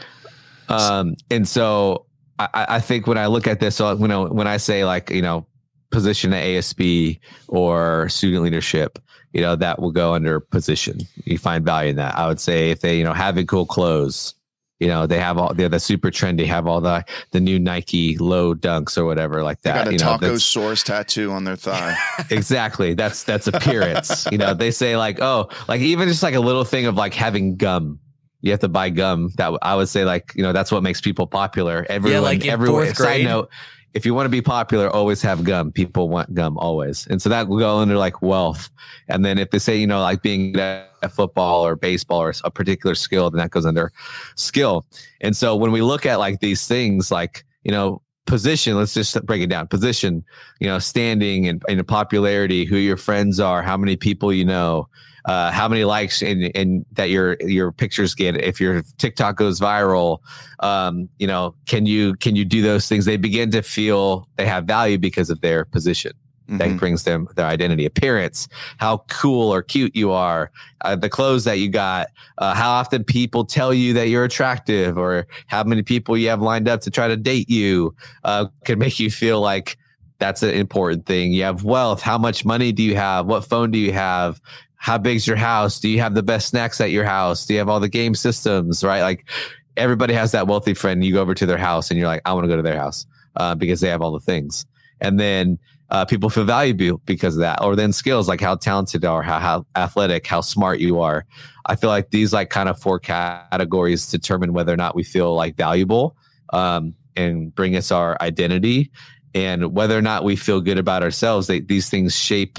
Um, 0.69 1.15
and 1.31 1.47
so 1.47 2.05
I, 2.39 2.50
I 2.53 2.79
think 2.79 3.07
when 3.07 3.17
I 3.17 3.27
look 3.27 3.47
at 3.47 3.59
this, 3.59 3.75
so 3.75 3.93
you 3.93 4.07
know, 4.07 4.25
when 4.27 4.47
I 4.47 4.57
say 4.57 4.86
like 4.86 5.09
you 5.09 5.21
know, 5.21 5.45
position 5.91 6.33
at 6.33 6.43
ASB 6.43 7.19
or 7.47 8.09
student 8.09 8.43
leadership, 8.43 9.00
you 9.33 9.41
know, 9.41 9.55
that 9.55 9.79
will 9.81 9.91
go 9.91 10.13
under 10.13 10.39
position. 10.39 11.00
You 11.25 11.38
find 11.38 11.65
value 11.65 11.91
in 11.91 11.95
that. 11.97 12.15
I 12.17 12.27
would 12.27 12.39
say 12.39 12.71
if 12.71 12.81
they 12.81 12.97
you 12.97 13.03
know 13.03 13.13
having 13.13 13.47
cool 13.47 13.65
clothes, 13.65 14.33
you 14.79 14.88
know, 14.88 15.07
they 15.07 15.19
have 15.19 15.38
all 15.39 15.53
they're 15.53 15.69
the 15.69 15.79
super 15.79 16.12
trendy, 16.12 16.45
have 16.45 16.67
all 16.67 16.81
the 16.81 17.03
the 17.31 17.39
new 17.39 17.57
Nike 17.57 18.17
low 18.17 18.53
dunks 18.53 18.97
or 18.97 19.05
whatever 19.05 19.41
like 19.41 19.62
They 19.62 19.71
that. 19.71 19.86
got 19.86 19.88
a 19.88 19.91
you 19.93 19.97
know, 19.97 20.05
taco 20.05 20.38
source 20.38 20.83
tattoo 20.83 21.31
on 21.31 21.43
their 21.45 21.55
thigh. 21.55 21.95
exactly 22.29 22.93
that's 22.93 23.24
that's 23.24 23.47
appearance 23.47 24.27
you 24.31 24.38
know 24.38 24.53
they 24.53 24.71
say 24.71 24.97
like 24.97 25.19
oh 25.21 25.50
like 25.67 25.81
even 25.81 26.07
just 26.07 26.24
like 26.24 26.36
a 26.36 26.39
little 26.39 26.63
thing 26.63 26.86
of 26.86 26.95
like 26.95 27.13
having 27.13 27.55
gum 27.55 28.00
you 28.41 28.51
have 28.51 28.60
to 28.62 28.70
buy 28.70 28.89
gum. 28.89 29.32
That 29.38 29.58
i 29.62 29.75
would 29.75 29.89
say 29.89 30.06
like 30.06 30.34
you 30.36 30.44
know 30.44 30.53
that's 30.53 30.72
what 30.72 30.84
makes 30.84 31.01
people 31.01 31.27
popular. 31.27 31.86
Everyone 31.89 32.24
like 32.24 32.44
in 32.44 32.50
everyone 32.50 32.86
fourth 32.86 32.98
side 32.98 33.24
note 33.24 33.50
if 33.94 34.06
you 34.06 34.13
want 34.13 34.25
to 34.25 34.29
be 34.29 34.41
popular 34.41 34.89
always 34.89 35.22
have 35.24 35.44
gum. 35.44 35.72
People 35.72 36.08
want 36.08 36.34
gum 36.34 36.58
always. 36.58 37.08
And 37.08 37.20
so 37.22 37.29
that 37.29 37.48
will 37.48 37.58
go 37.58 37.77
under 37.77 37.98
like 37.98 38.22
wealth. 38.22 38.70
And 39.08 39.25
then 39.25 39.39
if 39.39 39.50
they 39.50 39.60
say 39.60 39.77
you 39.77 39.88
know 39.88 40.01
like 40.01 40.22
being 40.22 40.56
at 40.60 41.12
football 41.12 41.65
or 41.65 41.75
baseball 41.75 42.22
or 42.22 42.34
a 42.44 42.51
particular 42.51 42.96
skill 42.96 43.29
then 43.32 43.39
that 43.39 43.50
goes 43.50 43.65
under 43.65 43.91
skill. 44.36 44.86
And 45.22 45.36
so 45.36 45.56
when 45.56 45.72
we 45.72 45.82
look 45.82 46.06
at 46.06 46.20
like 46.20 46.39
these 46.39 46.67
things 46.67 47.12
like 47.12 47.44
you 47.63 47.72
know 47.72 48.01
position 48.27 48.75
let's 48.75 48.94
just 48.94 49.25
break 49.25 49.41
it 49.41 49.50
down. 49.50 49.67
Position 49.67 50.24
you 50.60 50.67
know, 50.67 50.77
standing 50.77 51.48
and, 51.48 51.63
and 51.67 51.88
popularity, 51.88 52.65
who 52.65 52.77
your 52.77 52.98
friends 52.98 53.39
are, 53.39 53.63
how 53.63 53.77
many 53.77 53.96
people 53.96 54.32
you 54.32 54.46
know, 54.46 54.88
uh, 55.27 55.51
how 55.51 55.67
many 55.67 55.84
likes 55.84 56.22
and, 56.24 56.51
and 56.55 56.86
that 56.93 57.10
your 57.10 57.38
your 57.41 57.72
pictures 57.72 58.15
get. 58.15 58.36
If 58.38 58.60
your 58.60 58.81
TikTok 58.98 59.36
goes 59.36 59.60
viral, 59.60 60.19
um, 60.62 61.10
you 61.19 61.27
know, 61.27 61.53
can 61.67 61.86
you 61.86 62.15
can 62.15 62.36
you 62.36 62.46
do 62.46 62.62
those 62.62 62.88
things? 62.88 63.05
They 63.05 63.17
begin 63.17 63.51
to 63.51 63.62
feel 63.62 64.27
they 64.38 64.46
have 64.46 64.65
value 64.65 64.98
because 64.98 65.29
of 65.29 65.41
their 65.41 65.65
position. 65.65 66.13
That 66.50 66.69
Mhm. 66.69 66.79
brings 66.79 67.03
them 67.03 67.27
their 67.36 67.46
identity, 67.46 67.86
appearance, 67.86 68.48
how 68.77 69.03
cool 69.10 69.53
or 69.53 69.62
cute 69.62 69.93
you 69.93 70.12
are, 70.12 70.50
uh, 70.79 70.96
the 70.96 71.10
clothes 71.10 71.43
that 71.43 71.60
you 71.60 71.67
got, 71.67 72.07
uh, 72.38 72.53
how 72.55 72.69
often 72.69 73.03
people 73.03 73.43
tell 73.43 73.74
you 73.74 73.91
that 73.96 74.07
you're 74.07 74.24
attractive, 74.24 74.98
or 74.98 75.27
how 75.48 75.65
many 75.65 75.84
people 75.84 76.17
you 76.17 76.29
have 76.29 76.41
lined 76.41 76.69
up 76.69 76.79
to 76.84 76.89
try 76.89 77.10
to 77.10 77.17
date 77.17 77.50
you, 77.50 77.93
uh, 78.24 78.46
could 78.63 78.79
make 78.79 78.98
you 78.98 79.12
feel 79.12 79.41
like 79.41 79.77
that's 80.19 80.41
an 80.41 80.51
important 80.51 81.05
thing. 81.05 81.34
You 81.34 81.43
have 81.43 81.65
wealth. 81.65 82.01
How 82.01 82.17
much 82.17 82.46
money 82.46 82.72
do 82.72 82.81
you 82.81 82.96
have? 82.96 83.25
What 83.25 83.43
phone 83.43 83.69
do 83.69 83.77
you 83.77 83.91
have? 83.91 84.39
How 84.77 84.98
big's 84.98 85.27
your 85.27 85.38
house? 85.38 85.79
Do 85.79 85.89
you 85.89 86.00
have 86.00 86.13
the 86.13 86.24
best 86.24 86.48
snacks 86.48 86.79
at 86.79 86.91
your 86.91 87.03
house? 87.03 87.46
Do 87.46 87.53
you 87.53 87.60
have 87.60 87.69
all 87.69 87.79
the 87.79 87.89
game 87.89 88.15
systems? 88.15 88.84
Right? 88.84 89.01
Like 89.01 89.29
everybody 89.75 90.13
has 90.13 90.31
that 90.31 90.48
wealthy 90.48 90.74
friend. 90.74 91.03
You 91.03 91.13
go 91.13 91.22
over 91.22 91.34
to 91.36 91.46
their 91.46 91.57
house 91.57 91.89
and 91.89 92.00
you're 92.00 92.07
like, 92.07 92.22
I 92.25 92.34
want 92.34 92.46
to 92.46 92.50
go 92.50 92.55
to 92.55 92.62
their 92.62 92.77
house 92.77 93.05
uh, 93.36 93.55
because 93.55 93.81
they 93.81 93.89
have 93.89 94.01
all 94.01 94.12
the 94.12 94.19
things. 94.19 94.65
And 95.00 95.19
then 95.19 95.60
uh, 95.89 96.05
people 96.05 96.29
feel 96.29 96.43
valuable 96.43 97.01
because 97.05 97.36
of 97.36 97.41
that. 97.41 97.63
Or 97.63 97.75
then 97.75 97.93
skills 97.93 98.27
like 98.27 98.41
how 98.41 98.55
talented 98.55 99.03
you 99.03 99.10
are, 99.10 99.22
how, 99.22 99.39
how 99.39 99.65
athletic, 99.75 100.25
how 100.27 100.41
smart 100.41 100.79
you 100.79 101.00
are. 101.00 101.25
I 101.65 101.75
feel 101.75 101.89
like 101.89 102.10
these 102.10 102.34
like 102.34 102.50
kind 102.50 102.67
of 102.69 102.79
four 102.79 103.00
categories 103.00 104.10
determine 104.10 104.53
whether 104.53 104.74
or 104.74 104.77
not 104.77 104.96
we 104.96 105.03
feel 105.03 105.36
like 105.36 105.55
valuable 105.55 106.15
um, 106.51 106.93
and 107.15 107.53
bring 107.53 107.75
us 107.75 107.91
our 107.91 108.17
identity 108.22 108.91
and 109.34 109.74
whether 109.74 109.98
or 109.98 110.01
not 110.01 110.24
we 110.24 110.36
feel 110.36 110.62
good 110.62 110.77
about 110.77 111.03
ourselves 111.03 111.48
they, 111.48 111.60
these 111.60 111.89
things 111.89 112.15
shape 112.15 112.57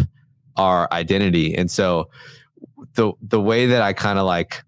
our 0.59 0.89
identity. 0.93 1.57
And 1.57 1.71
so 1.71 2.11
the 2.95 3.13
the 3.23 3.41
way 3.41 3.67
that 3.67 3.83
i 3.83 3.93
kind 3.93 4.19
of 4.19 4.27
like 4.27 4.63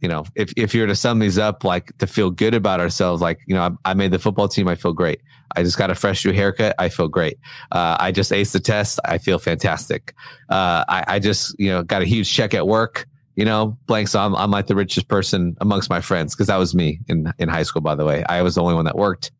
you 0.00 0.08
know 0.08 0.24
if, 0.34 0.52
if 0.56 0.74
you 0.74 0.82
were 0.82 0.86
to 0.86 0.94
sum 0.94 1.18
these 1.18 1.38
up 1.38 1.64
like 1.64 1.96
to 1.98 2.06
feel 2.06 2.30
good 2.30 2.54
about 2.54 2.80
ourselves 2.80 3.20
like 3.20 3.40
you 3.46 3.54
know 3.54 3.76
I, 3.84 3.90
I 3.90 3.94
made 3.94 4.10
the 4.12 4.18
football 4.18 4.48
team 4.48 4.68
i 4.68 4.74
feel 4.74 4.92
great. 4.92 5.20
I 5.56 5.62
just 5.62 5.78
got 5.78 5.90
a 5.90 5.94
fresh 5.94 6.24
new 6.24 6.32
haircut 6.32 6.74
i 6.78 6.88
feel 6.88 7.08
great. 7.08 7.38
Uh, 7.72 7.96
i 7.98 8.12
just 8.12 8.30
aced 8.32 8.52
the 8.52 8.60
test 8.60 9.00
i 9.04 9.18
feel 9.18 9.38
fantastic. 9.38 10.14
Uh, 10.48 10.84
I, 10.88 11.04
I 11.08 11.18
just 11.18 11.58
you 11.58 11.70
know 11.70 11.82
got 11.82 12.02
a 12.02 12.04
huge 12.04 12.32
check 12.32 12.54
at 12.54 12.66
work 12.66 13.06
you 13.34 13.44
know 13.44 13.78
blank 13.86 14.08
so 14.08 14.20
i'm, 14.20 14.34
I'm 14.34 14.50
like 14.50 14.66
the 14.66 14.74
richest 14.74 15.08
person 15.08 15.56
amongst 15.60 15.88
my 15.88 16.00
friends 16.00 16.34
because 16.34 16.48
that 16.48 16.56
was 16.56 16.74
me 16.74 17.00
in 17.08 17.32
in 17.38 17.48
high 17.48 17.62
school 17.62 17.82
by 17.82 17.94
the 17.94 18.04
way. 18.04 18.24
I 18.28 18.42
was 18.42 18.54
the 18.54 18.62
only 18.62 18.74
one 18.74 18.84
that 18.84 18.96
worked. 18.96 19.32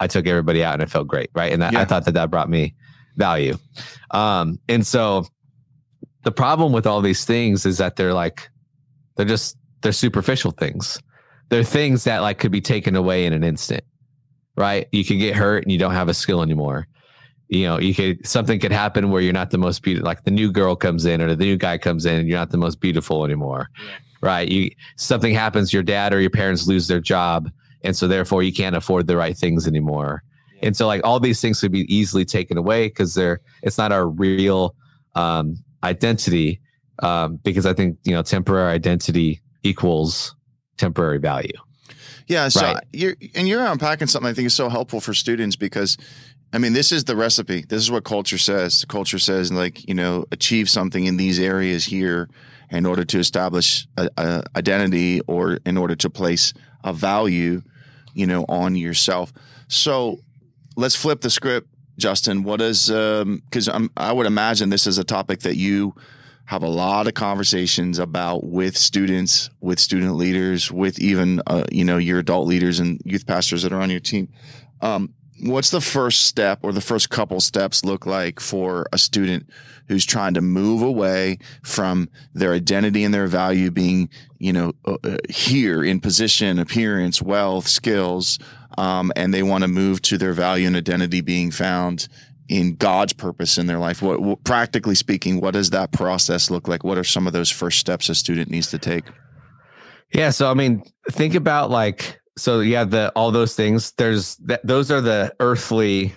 I 0.00 0.06
took 0.06 0.26
everybody 0.26 0.64
out 0.64 0.74
and 0.74 0.82
it 0.82 0.90
felt 0.90 1.06
great, 1.06 1.30
right? 1.34 1.52
And 1.52 1.62
that, 1.62 1.76
I 1.76 1.84
thought 1.84 2.04
that 2.06 2.14
that 2.14 2.28
brought 2.28 2.50
me 2.50 2.74
value. 3.16 3.56
Um, 4.10 4.58
and 4.68 4.86
so 4.86 5.26
the 6.22 6.32
problem 6.32 6.72
with 6.72 6.86
all 6.86 7.00
these 7.00 7.24
things 7.24 7.66
is 7.66 7.78
that 7.78 7.96
they're 7.96 8.14
like, 8.14 8.48
they're 9.16 9.26
just, 9.26 9.56
they're 9.82 9.92
superficial 9.92 10.50
things. 10.50 11.00
They're 11.50 11.64
things 11.64 12.04
that 12.04 12.18
like 12.18 12.38
could 12.38 12.52
be 12.52 12.60
taken 12.60 12.96
away 12.96 13.26
in 13.26 13.32
an 13.32 13.44
instant, 13.44 13.84
right? 14.56 14.88
You 14.92 15.04
could 15.04 15.18
get 15.18 15.36
hurt 15.36 15.62
and 15.62 15.72
you 15.72 15.78
don't 15.78 15.92
have 15.92 16.08
a 16.08 16.14
skill 16.14 16.42
anymore. 16.42 16.88
You 17.48 17.64
know, 17.64 17.78
you 17.78 17.94
could, 17.94 18.26
something 18.26 18.58
could 18.58 18.72
happen 18.72 19.10
where 19.10 19.20
you're 19.20 19.34
not 19.34 19.50
the 19.50 19.58
most 19.58 19.82
beautiful, 19.82 20.06
like 20.06 20.24
the 20.24 20.30
new 20.30 20.50
girl 20.50 20.74
comes 20.74 21.04
in 21.04 21.20
or 21.20 21.34
the 21.34 21.44
new 21.44 21.56
guy 21.56 21.76
comes 21.76 22.06
in 22.06 22.20
and 22.20 22.28
you're 22.28 22.38
not 22.38 22.50
the 22.50 22.56
most 22.56 22.80
beautiful 22.80 23.24
anymore, 23.24 23.68
yeah. 23.78 23.96
right? 24.22 24.48
You, 24.48 24.70
something 24.96 25.34
happens, 25.34 25.72
your 25.72 25.82
dad 25.82 26.14
or 26.14 26.20
your 26.20 26.30
parents 26.30 26.66
lose 26.66 26.88
their 26.88 27.00
job. 27.00 27.50
And 27.82 27.94
so 27.94 28.08
therefore 28.08 28.42
you 28.42 28.52
can't 28.52 28.74
afford 28.74 29.06
the 29.06 29.16
right 29.16 29.36
things 29.36 29.68
anymore 29.68 30.22
and 30.64 30.76
so 30.76 30.86
like 30.86 31.02
all 31.04 31.20
these 31.20 31.40
things 31.40 31.60
could 31.60 31.72
be 31.72 31.94
easily 31.94 32.24
taken 32.24 32.56
away 32.56 32.88
because 32.88 33.14
they're 33.14 33.40
it's 33.62 33.78
not 33.78 33.92
our 33.92 34.08
real 34.08 34.74
um, 35.14 35.56
identity 35.82 36.60
um, 37.00 37.36
because 37.36 37.66
I 37.66 37.72
think 37.72 37.98
you 38.04 38.12
know 38.12 38.22
temporary 38.22 38.72
identity 38.72 39.40
equals 39.62 40.34
temporary 40.76 41.18
value. 41.18 41.52
Yeah, 42.26 42.48
so 42.48 42.62
right. 42.62 42.84
you're 42.92 43.16
and 43.34 43.46
you're 43.46 43.64
unpacking 43.64 44.08
something 44.08 44.30
I 44.30 44.34
think 44.34 44.46
is 44.46 44.54
so 44.54 44.68
helpful 44.68 45.00
for 45.00 45.12
students 45.12 45.56
because 45.56 45.98
I 46.52 46.58
mean 46.58 46.72
this 46.72 46.92
is 46.92 47.04
the 47.04 47.16
recipe. 47.16 47.64
This 47.68 47.82
is 47.82 47.90
what 47.90 48.04
culture 48.04 48.38
says. 48.38 48.84
Culture 48.86 49.18
says 49.18 49.52
like 49.52 49.86
you 49.86 49.94
know 49.94 50.24
achieve 50.32 50.70
something 50.70 51.04
in 51.04 51.16
these 51.16 51.38
areas 51.38 51.84
here 51.84 52.28
in 52.70 52.86
order 52.86 53.04
to 53.04 53.18
establish 53.18 53.86
a, 53.96 54.08
a 54.16 54.42
identity 54.56 55.20
or 55.26 55.58
in 55.66 55.76
order 55.76 55.94
to 55.94 56.08
place 56.08 56.54
a 56.82 56.92
value, 56.92 57.62
you 58.14 58.26
know, 58.26 58.44
on 58.48 58.74
yourself. 58.74 59.32
So 59.68 60.20
let's 60.76 60.96
flip 60.96 61.20
the 61.20 61.30
script, 61.30 61.68
Justin. 61.98 62.42
What 62.42 62.60
is 62.60 62.88
because 62.88 63.68
um, 63.68 63.90
I 63.96 64.12
would 64.12 64.26
imagine 64.26 64.70
this 64.70 64.86
is 64.86 64.98
a 64.98 65.04
topic 65.04 65.40
that 65.40 65.56
you 65.56 65.94
have 66.46 66.62
a 66.62 66.68
lot 66.68 67.06
of 67.06 67.14
conversations 67.14 67.98
about 67.98 68.44
with 68.44 68.76
students, 68.76 69.48
with 69.60 69.78
student 69.78 70.14
leaders, 70.16 70.70
with 70.70 70.98
even 70.98 71.40
uh, 71.46 71.64
you 71.70 71.84
know 71.84 71.98
your 71.98 72.18
adult 72.18 72.46
leaders 72.46 72.80
and 72.80 73.00
youth 73.04 73.26
pastors 73.26 73.62
that 73.62 73.72
are 73.72 73.80
on 73.80 73.90
your 73.90 74.00
team. 74.00 74.28
Um, 74.80 75.14
what's 75.40 75.70
the 75.70 75.80
first 75.80 76.22
step 76.22 76.60
or 76.62 76.72
the 76.72 76.80
first 76.80 77.10
couple 77.10 77.40
steps 77.40 77.84
look 77.84 78.06
like 78.06 78.40
for 78.40 78.86
a 78.92 78.98
student 78.98 79.48
who's 79.88 80.06
trying 80.06 80.34
to 80.34 80.40
move 80.40 80.80
away 80.80 81.38
from 81.62 82.08
their 82.32 82.52
identity 82.52 83.04
and 83.04 83.12
their 83.12 83.26
value 83.26 83.70
being 83.70 84.08
you 84.38 84.52
know 84.52 84.72
uh, 84.86 84.96
uh 85.04 85.16
here 85.28 85.82
in 85.82 86.00
position 86.00 86.58
appearance 86.58 87.20
wealth 87.20 87.66
skills 87.66 88.38
um, 88.78 89.12
and 89.16 89.32
they 89.32 89.42
want 89.42 89.62
to 89.62 89.68
move 89.68 90.02
to 90.02 90.18
their 90.18 90.32
value 90.32 90.66
and 90.66 90.76
identity 90.76 91.20
being 91.20 91.50
found 91.50 92.08
in 92.48 92.76
God's 92.76 93.12
purpose 93.12 93.56
in 93.58 93.66
their 93.66 93.78
life. 93.78 94.02
What, 94.02 94.20
what, 94.20 94.44
practically 94.44 94.94
speaking, 94.94 95.40
what 95.40 95.54
does 95.54 95.70
that 95.70 95.92
process 95.92 96.50
look 96.50 96.68
like? 96.68 96.84
What 96.84 96.98
are 96.98 97.04
some 97.04 97.26
of 97.26 97.32
those 97.32 97.50
first 97.50 97.78
steps 97.78 98.08
a 98.08 98.14
student 98.14 98.50
needs 98.50 98.70
to 98.70 98.78
take? 98.78 99.04
Yeah, 100.12 100.30
so 100.30 100.50
I 100.50 100.54
mean, 100.54 100.82
think 101.10 101.34
about 101.34 101.70
like 101.70 102.20
so 102.36 102.60
yeah, 102.60 102.84
the 102.84 103.10
all 103.16 103.30
those 103.30 103.54
things. 103.54 103.92
There's 103.92 104.38
those 104.62 104.90
are 104.90 105.00
the 105.00 105.34
earthly 105.40 106.14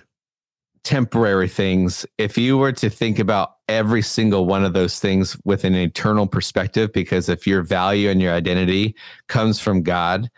temporary 0.84 1.48
things. 1.48 2.06
If 2.16 2.38
you 2.38 2.56
were 2.56 2.72
to 2.72 2.88
think 2.88 3.18
about 3.18 3.56
every 3.68 4.02
single 4.02 4.46
one 4.46 4.64
of 4.64 4.72
those 4.72 5.00
things 5.00 5.36
with 5.44 5.64
an 5.64 5.74
eternal 5.74 6.26
perspective, 6.26 6.92
because 6.92 7.28
if 7.28 7.46
your 7.46 7.62
value 7.62 8.08
and 8.08 8.22
your 8.22 8.32
identity 8.32 8.94
comes 9.26 9.60
from 9.60 9.82
God, 9.82 10.30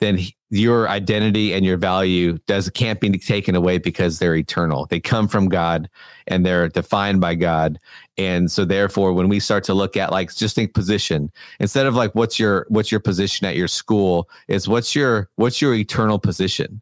then 0.00 0.18
your 0.50 0.88
identity 0.88 1.52
and 1.52 1.64
your 1.64 1.76
value 1.76 2.38
does 2.46 2.70
can't 2.70 3.00
be 3.00 3.10
taken 3.18 3.56
away 3.56 3.78
because 3.78 4.18
they're 4.18 4.36
eternal. 4.36 4.86
They 4.86 5.00
come 5.00 5.26
from 5.26 5.48
God 5.48 5.90
and 6.28 6.46
they're 6.46 6.68
defined 6.68 7.20
by 7.20 7.34
God. 7.34 7.80
And 8.16 8.50
so 8.50 8.64
therefore 8.64 9.12
when 9.12 9.28
we 9.28 9.40
start 9.40 9.64
to 9.64 9.74
look 9.74 9.96
at 9.96 10.12
like 10.12 10.34
just 10.34 10.54
think 10.54 10.72
position 10.72 11.32
instead 11.58 11.86
of 11.86 11.94
like 11.94 12.14
what's 12.14 12.38
your 12.38 12.66
what's 12.68 12.92
your 12.92 13.00
position 13.00 13.46
at 13.46 13.56
your 13.56 13.68
school 13.68 14.28
is 14.46 14.68
what's 14.68 14.94
your 14.94 15.28
what's 15.34 15.60
your 15.60 15.74
eternal 15.74 16.18
position? 16.18 16.80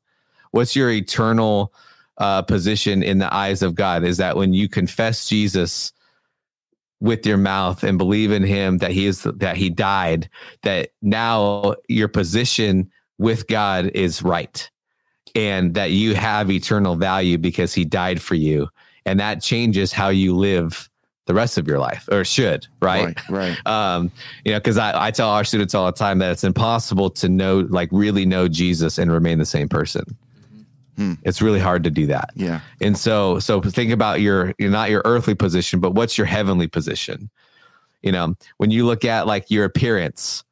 What's 0.50 0.76
your 0.76 0.90
eternal 0.90 1.72
uh, 2.18 2.42
position 2.42 3.02
in 3.02 3.18
the 3.18 3.32
eyes 3.32 3.62
of 3.62 3.74
God 3.74 4.04
is 4.04 4.18
that 4.18 4.36
when 4.36 4.52
you 4.52 4.68
confess 4.68 5.26
Jesus 5.28 5.92
with 7.00 7.26
your 7.26 7.36
mouth 7.36 7.82
and 7.82 7.98
believe 7.98 8.30
in 8.30 8.42
him 8.42 8.78
that 8.78 8.90
he 8.90 9.06
is 9.06 9.22
that 9.24 9.56
he 9.56 9.68
died 9.68 10.28
that 10.62 10.90
now 11.02 11.74
your 11.88 12.08
position 12.08 12.90
with 13.18 13.46
God 13.46 13.86
is 13.94 14.22
right 14.22 14.70
and 15.34 15.74
that 15.74 15.90
you 15.90 16.14
have 16.14 16.50
eternal 16.50 16.94
value 16.96 17.38
because 17.38 17.74
he 17.74 17.84
died 17.84 18.22
for 18.22 18.34
you. 18.34 18.68
And 19.06 19.20
that 19.20 19.42
changes 19.42 19.92
how 19.92 20.08
you 20.08 20.36
live 20.36 20.88
the 21.26 21.34
rest 21.34 21.58
of 21.58 21.66
your 21.66 21.78
life 21.78 22.08
or 22.12 22.24
should, 22.24 22.66
right? 22.80 23.16
Right. 23.28 23.30
right. 23.30 23.58
Um, 23.66 24.10
you 24.44 24.52
know, 24.52 24.58
because 24.58 24.78
I, 24.78 25.06
I 25.06 25.10
tell 25.10 25.30
our 25.30 25.44
students 25.44 25.74
all 25.74 25.86
the 25.86 25.92
time 25.92 26.18
that 26.18 26.30
it's 26.30 26.44
impossible 26.44 27.10
to 27.10 27.28
know, 27.28 27.60
like, 27.70 27.88
really 27.92 28.26
know 28.26 28.46
Jesus 28.46 28.98
and 28.98 29.10
remain 29.10 29.38
the 29.38 29.46
same 29.46 29.68
person. 29.68 30.04
Hmm. 30.96 31.14
It's 31.24 31.42
really 31.42 31.58
hard 31.58 31.82
to 31.84 31.90
do 31.90 32.06
that. 32.06 32.30
Yeah. 32.36 32.60
And 32.80 32.96
so, 32.96 33.38
so 33.40 33.60
think 33.60 33.90
about 33.90 34.20
your, 34.20 34.54
you're 34.58 34.70
not 34.70 34.90
your 34.90 35.02
earthly 35.04 35.34
position, 35.34 35.80
but 35.80 35.92
what's 35.94 36.16
your 36.16 36.26
heavenly 36.26 36.68
position? 36.68 37.30
You 38.02 38.12
know, 38.12 38.34
when 38.58 38.70
you 38.70 38.86
look 38.86 39.04
at 39.04 39.26
like 39.26 39.50
your 39.50 39.64
appearance, 39.64 40.44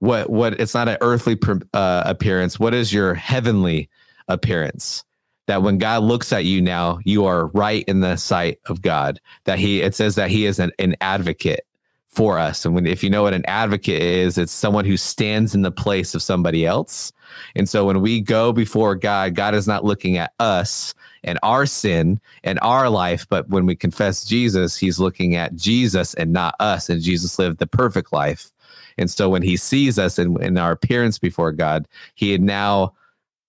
what 0.00 0.30
what 0.30 0.60
it's 0.60 0.74
not 0.74 0.88
an 0.88 0.98
earthly 1.00 1.38
uh, 1.72 2.02
appearance. 2.06 2.58
What 2.58 2.74
is 2.74 2.92
your 2.92 3.14
heavenly 3.14 3.88
appearance? 4.28 5.04
That 5.46 5.62
when 5.62 5.78
god 5.78 6.02
looks 6.02 6.32
at 6.32 6.44
you 6.44 6.60
now 6.60 6.98
you 7.04 7.24
are 7.24 7.46
right 7.48 7.84
in 7.86 8.00
the 8.00 8.16
sight 8.16 8.58
of 8.66 8.82
god. 8.82 9.20
That 9.44 9.58
he 9.58 9.80
it 9.80 9.94
says 9.94 10.16
that 10.16 10.30
he 10.30 10.46
is 10.46 10.58
an, 10.58 10.72
an 10.78 10.96
advocate 11.00 11.66
for 12.08 12.38
us. 12.38 12.64
And 12.64 12.74
when 12.74 12.86
if 12.86 13.04
you 13.04 13.10
know 13.10 13.22
what 13.22 13.34
an 13.34 13.44
advocate 13.46 14.02
is 14.02 14.38
it's 14.38 14.52
someone 14.52 14.84
who 14.84 14.96
stands 14.96 15.54
in 15.54 15.62
the 15.62 15.70
place 15.70 16.14
of 16.14 16.22
somebody 16.22 16.66
else. 16.66 17.12
And 17.54 17.68
so 17.68 17.84
when 17.84 18.00
we 18.00 18.20
go 18.20 18.52
before 18.52 18.96
god 18.96 19.34
god 19.34 19.54
is 19.54 19.66
not 19.66 19.84
looking 19.84 20.16
at 20.16 20.32
us 20.40 20.94
and 21.24 21.38
our 21.42 21.66
sin 21.66 22.20
and 22.44 22.58
our 22.62 22.88
life 22.90 23.26
but 23.28 23.48
when 23.48 23.66
we 23.66 23.74
confess 23.74 24.24
jesus 24.24 24.76
he's 24.76 25.00
looking 25.00 25.34
at 25.36 25.54
jesus 25.54 26.12
and 26.14 26.32
not 26.32 26.54
us. 26.60 26.88
And 26.90 27.00
jesus 27.00 27.38
lived 27.38 27.58
the 27.58 27.66
perfect 27.66 28.12
life 28.12 28.50
and 28.98 29.10
so 29.10 29.28
when 29.28 29.42
he 29.42 29.56
sees 29.56 29.98
us 29.98 30.18
in, 30.18 30.40
in 30.42 30.58
our 30.58 30.72
appearance 30.72 31.18
before 31.18 31.52
God, 31.52 31.86
he 32.14 32.36
now 32.38 32.94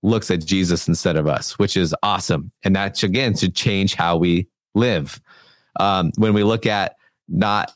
looks 0.04 0.30
at 0.30 0.46
Jesus 0.46 0.88
instead 0.88 1.16
of 1.16 1.28
us, 1.28 1.58
which 1.58 1.78
is 1.78 1.96
awesome. 2.04 2.52
And 2.64 2.76
that 2.76 3.02
again 3.04 3.36
should 3.36 3.56
change 3.56 3.96
how 3.96 4.18
we 4.18 4.48
live. 4.76 5.22
Um, 5.80 6.12
when 6.18 6.34
we 6.34 6.44
look 6.44 6.66
at 6.66 6.96
not 7.28 7.74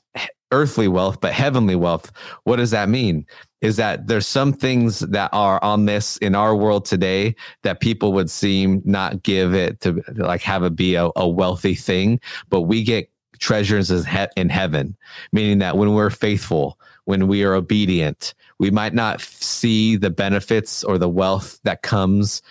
earthly 0.52 0.88
wealth, 0.88 1.22
but 1.22 1.34
heavenly 1.34 1.76
wealth, 1.76 2.12
what 2.44 2.58
does 2.58 2.72
that 2.72 2.90
mean? 2.90 3.26
Is 3.62 3.78
that 3.78 4.08
there's 4.08 4.28
some 4.28 4.54
things 4.54 5.00
that 5.00 5.30
are 5.34 5.64
on 5.64 5.86
this 5.86 6.18
in 6.18 6.36
our 6.36 6.56
world 6.56 6.86
today 6.86 7.36
that 7.64 7.80
people 7.80 8.12
would 8.14 8.30
seem 8.30 8.82
not 8.84 9.24
give 9.24 9.54
it 9.54 9.80
to 9.82 10.04
like 10.16 10.42
have 10.42 10.64
it 10.64 10.76
be 10.76 10.96
a, 10.96 11.10
a 11.16 11.28
wealthy 11.28 11.76
thing, 11.76 12.20
but 12.50 12.62
we 12.62 12.84
get 12.84 13.10
treasures 13.40 13.92
in 13.92 14.50
heaven, 14.50 14.96
meaning 15.32 15.60
that 15.60 15.78
when 15.78 15.94
we're 15.94 16.10
faithful, 16.10 16.78
when 17.12 17.28
we 17.28 17.44
are 17.44 17.54
obedient. 17.54 18.34
We 18.58 18.72
might 18.72 18.94
not 18.94 19.20
see 19.20 19.98
the 19.98 20.10
benefits 20.10 20.82
or 20.82 20.98
the 20.98 21.10
wealth 21.10 21.60
that 21.66 21.82
comes 21.82 22.42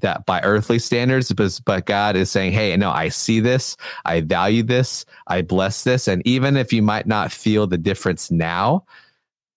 that 0.00 0.26
by 0.26 0.40
earthly 0.40 0.80
standards, 0.80 1.30
but, 1.30 1.60
but 1.64 1.86
God 1.86 2.16
is 2.16 2.28
saying, 2.28 2.50
Hey, 2.50 2.76
no, 2.76 2.90
I 2.90 3.10
see 3.10 3.38
this. 3.38 3.76
I 4.04 4.22
value 4.22 4.64
this. 4.64 5.04
I 5.28 5.42
bless 5.42 5.84
this. 5.84 6.08
And 6.08 6.20
even 6.26 6.56
if 6.56 6.72
you 6.72 6.82
might 6.82 7.06
not 7.06 7.30
feel 7.30 7.68
the 7.68 7.78
difference 7.78 8.28
now, 8.28 8.84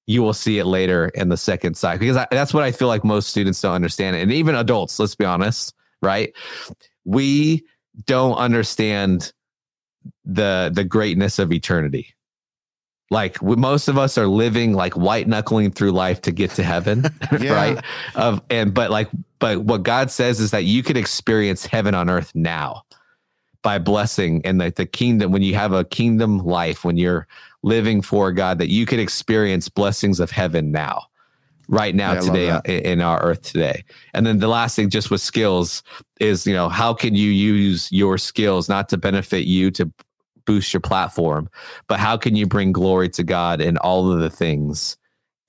you 0.06 0.21
will 0.21 0.34
see 0.34 0.60
it 0.60 0.65
later 0.65 1.08
in 1.08 1.30
the 1.30 1.38
second 1.38 1.76
cycle 1.76 2.02
because 2.02 2.17
I, 2.17 2.28
that's 2.30 2.54
what 2.54 2.62
I 2.62 2.71
feel 2.71 2.88
like 2.88 3.04
most 3.04 3.32
students 3.32 3.60
don't 3.60 3.74
understand. 3.74 4.15
And 4.15 4.32
even 4.32 4.54
adults, 4.54 5.00
let's 5.00 5.15
be 5.15 5.26
honest, 5.26 5.74
right? 6.04 6.36
We 7.04 7.65
don't 8.06 8.36
understand 8.36 9.34
the 10.24 10.71
the 10.71 10.84
greatness 10.84 11.39
of 11.39 11.52
eternity 11.52 12.13
like 13.12 13.41
most 13.43 13.88
of 13.88 13.97
us 13.97 14.17
are 14.17 14.26
living 14.26 14.74
like 14.74 14.95
white 14.95 15.28
knuckling 15.28 15.69
through 15.69 15.91
life 15.91 16.21
to 16.21 16.32
get 16.32 16.50
to 16.52 16.63
heaven 16.63 17.04
right? 17.32 17.84
Of 18.15 18.41
and 18.50 18.74
but 18.74 18.89
like 18.89 19.10
but 19.38 19.62
what 19.63 19.84
god 19.84 20.10
says 20.10 20.39
is 20.39 20.50
that 20.52 20.63
you 20.63 20.82
could 20.82 20.97
experience 20.97 21.65
heaven 21.65 21.93
on 21.93 22.10
earth 22.10 22.32
now 22.34 22.84
by 23.62 23.78
blessing 23.78 24.41
and 24.43 24.60
the, 24.60 24.71
the 24.71 24.88
kingdom 24.88 25.32
when 25.32 25.43
you 25.43 25.54
have 25.54 25.74
a 25.74 25.84
kingdom 25.84 26.39
life 26.39 26.84
when 26.84 26.97
you're 26.97 27.28
living 27.62 28.02
for 28.02 28.32
god 28.32 28.58
that 28.58 28.69
you 28.69 28.88
could 28.88 29.00
experience 29.00 29.69
blessings 29.69 30.19
of 30.19 30.32
heaven 30.32 30.71
now 30.71 31.04
right 31.67 31.95
now 31.95 32.13
yeah, 32.13 32.19
today 32.19 32.62
in 32.84 33.02
our 33.02 33.21
earth 33.24 33.41
today. 33.43 33.84
And 34.13 34.28
then 34.28 34.39
the 34.39 34.50
last 34.50 34.76
thing 34.76 34.89
just 34.89 35.10
with 35.10 35.21
skills 35.21 35.84
is 36.19 36.45
you 36.45 36.54
know 36.54 36.69
how 36.69 36.93
can 36.93 37.15
you 37.15 37.32
use 37.32 37.89
your 37.91 38.17
skills 38.17 38.67
not 38.67 38.89
to 38.89 38.97
benefit 38.97 39.45
you 39.45 39.71
to 39.71 39.91
boost 40.46 40.74
your 40.74 40.82
platform, 40.82 41.50
but 41.88 42.00
how 42.00 42.18
can 42.18 42.36
you 42.36 42.46
bring 42.46 42.72
glory 42.72 43.10
to 43.10 43.24
God 43.24 43.62
in 43.62 43.78
all 43.78 44.12
of 44.12 44.20
the 44.20 44.30
things 44.30 44.98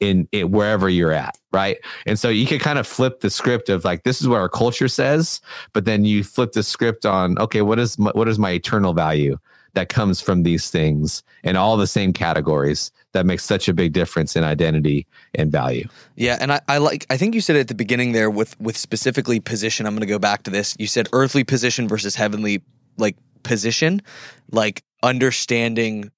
in, 0.01 0.29
it 0.33 0.51
wherever 0.51 0.89
you're 0.89 1.13
at 1.13 1.39
right 1.53 1.79
and 2.07 2.19
so 2.19 2.29
you 2.29 2.45
can 2.45 2.59
kind 2.59 2.77
of 2.77 2.89
flip 2.89 3.21
the 3.21 3.31
script 3.31 3.69
of 3.69 3.85
like 3.85 4.03
this 4.03 4.21
is 4.21 4.27
what 4.27 4.41
our 4.41 4.49
culture 4.49 4.89
says 4.89 5.41
but 5.73 5.85
then 5.85 6.05
you 6.05 6.25
flip 6.25 6.51
the 6.51 6.63
script 6.65 7.07
on 7.07 7.39
okay 7.39 7.63
what 7.63 7.79
is 7.79 7.97
my, 8.01 8.11
what 8.13 8.27
is 8.27 8.37
my 8.37 8.51
eternal 8.51 8.95
value 8.95 9.39
that 9.75 9.89
comes 9.89 10.21
from 10.21 10.43
these 10.43 10.71
things 10.71 11.23
in 11.45 11.57
all 11.57 11.77
the 11.77 11.87
same 11.87 12.13
categories 12.13 12.91
that 13.13 13.27
makes 13.27 13.45
such 13.45 13.69
a 13.69 13.75
big 13.75 13.93
difference 13.93 14.37
in 14.37 14.45
identity 14.45 15.07
and 15.35 15.51
value. 15.51 15.89
Yeah, 16.17 16.39
and 16.41 16.53
I, 16.53 16.61
I 16.69 16.79
like 16.79 17.07
I 17.11 17.17
think 17.17 17.35
you 17.35 17.41
said 17.41 17.57
at 17.57 17.69
the 17.69 17.75
beginning 17.75 18.13
there 18.13 18.31
with 18.31 18.59
with 18.61 18.77
specifically 18.77 19.41
position. 19.41 19.87
I'm 19.87 19.95
going 19.95 20.01
to 20.01 20.07
go 20.07 20.19
back 20.19 20.43
to 20.45 20.51
this. 20.51 20.77
You 20.79 20.87
said 20.87 21.09
earthly 21.13 21.45
position 21.45 21.89
versus 21.89 22.15
heavenly 22.15 22.63
like 22.99 23.17
position, 23.43 24.03
like 24.51 24.83
understanding 25.03 26.11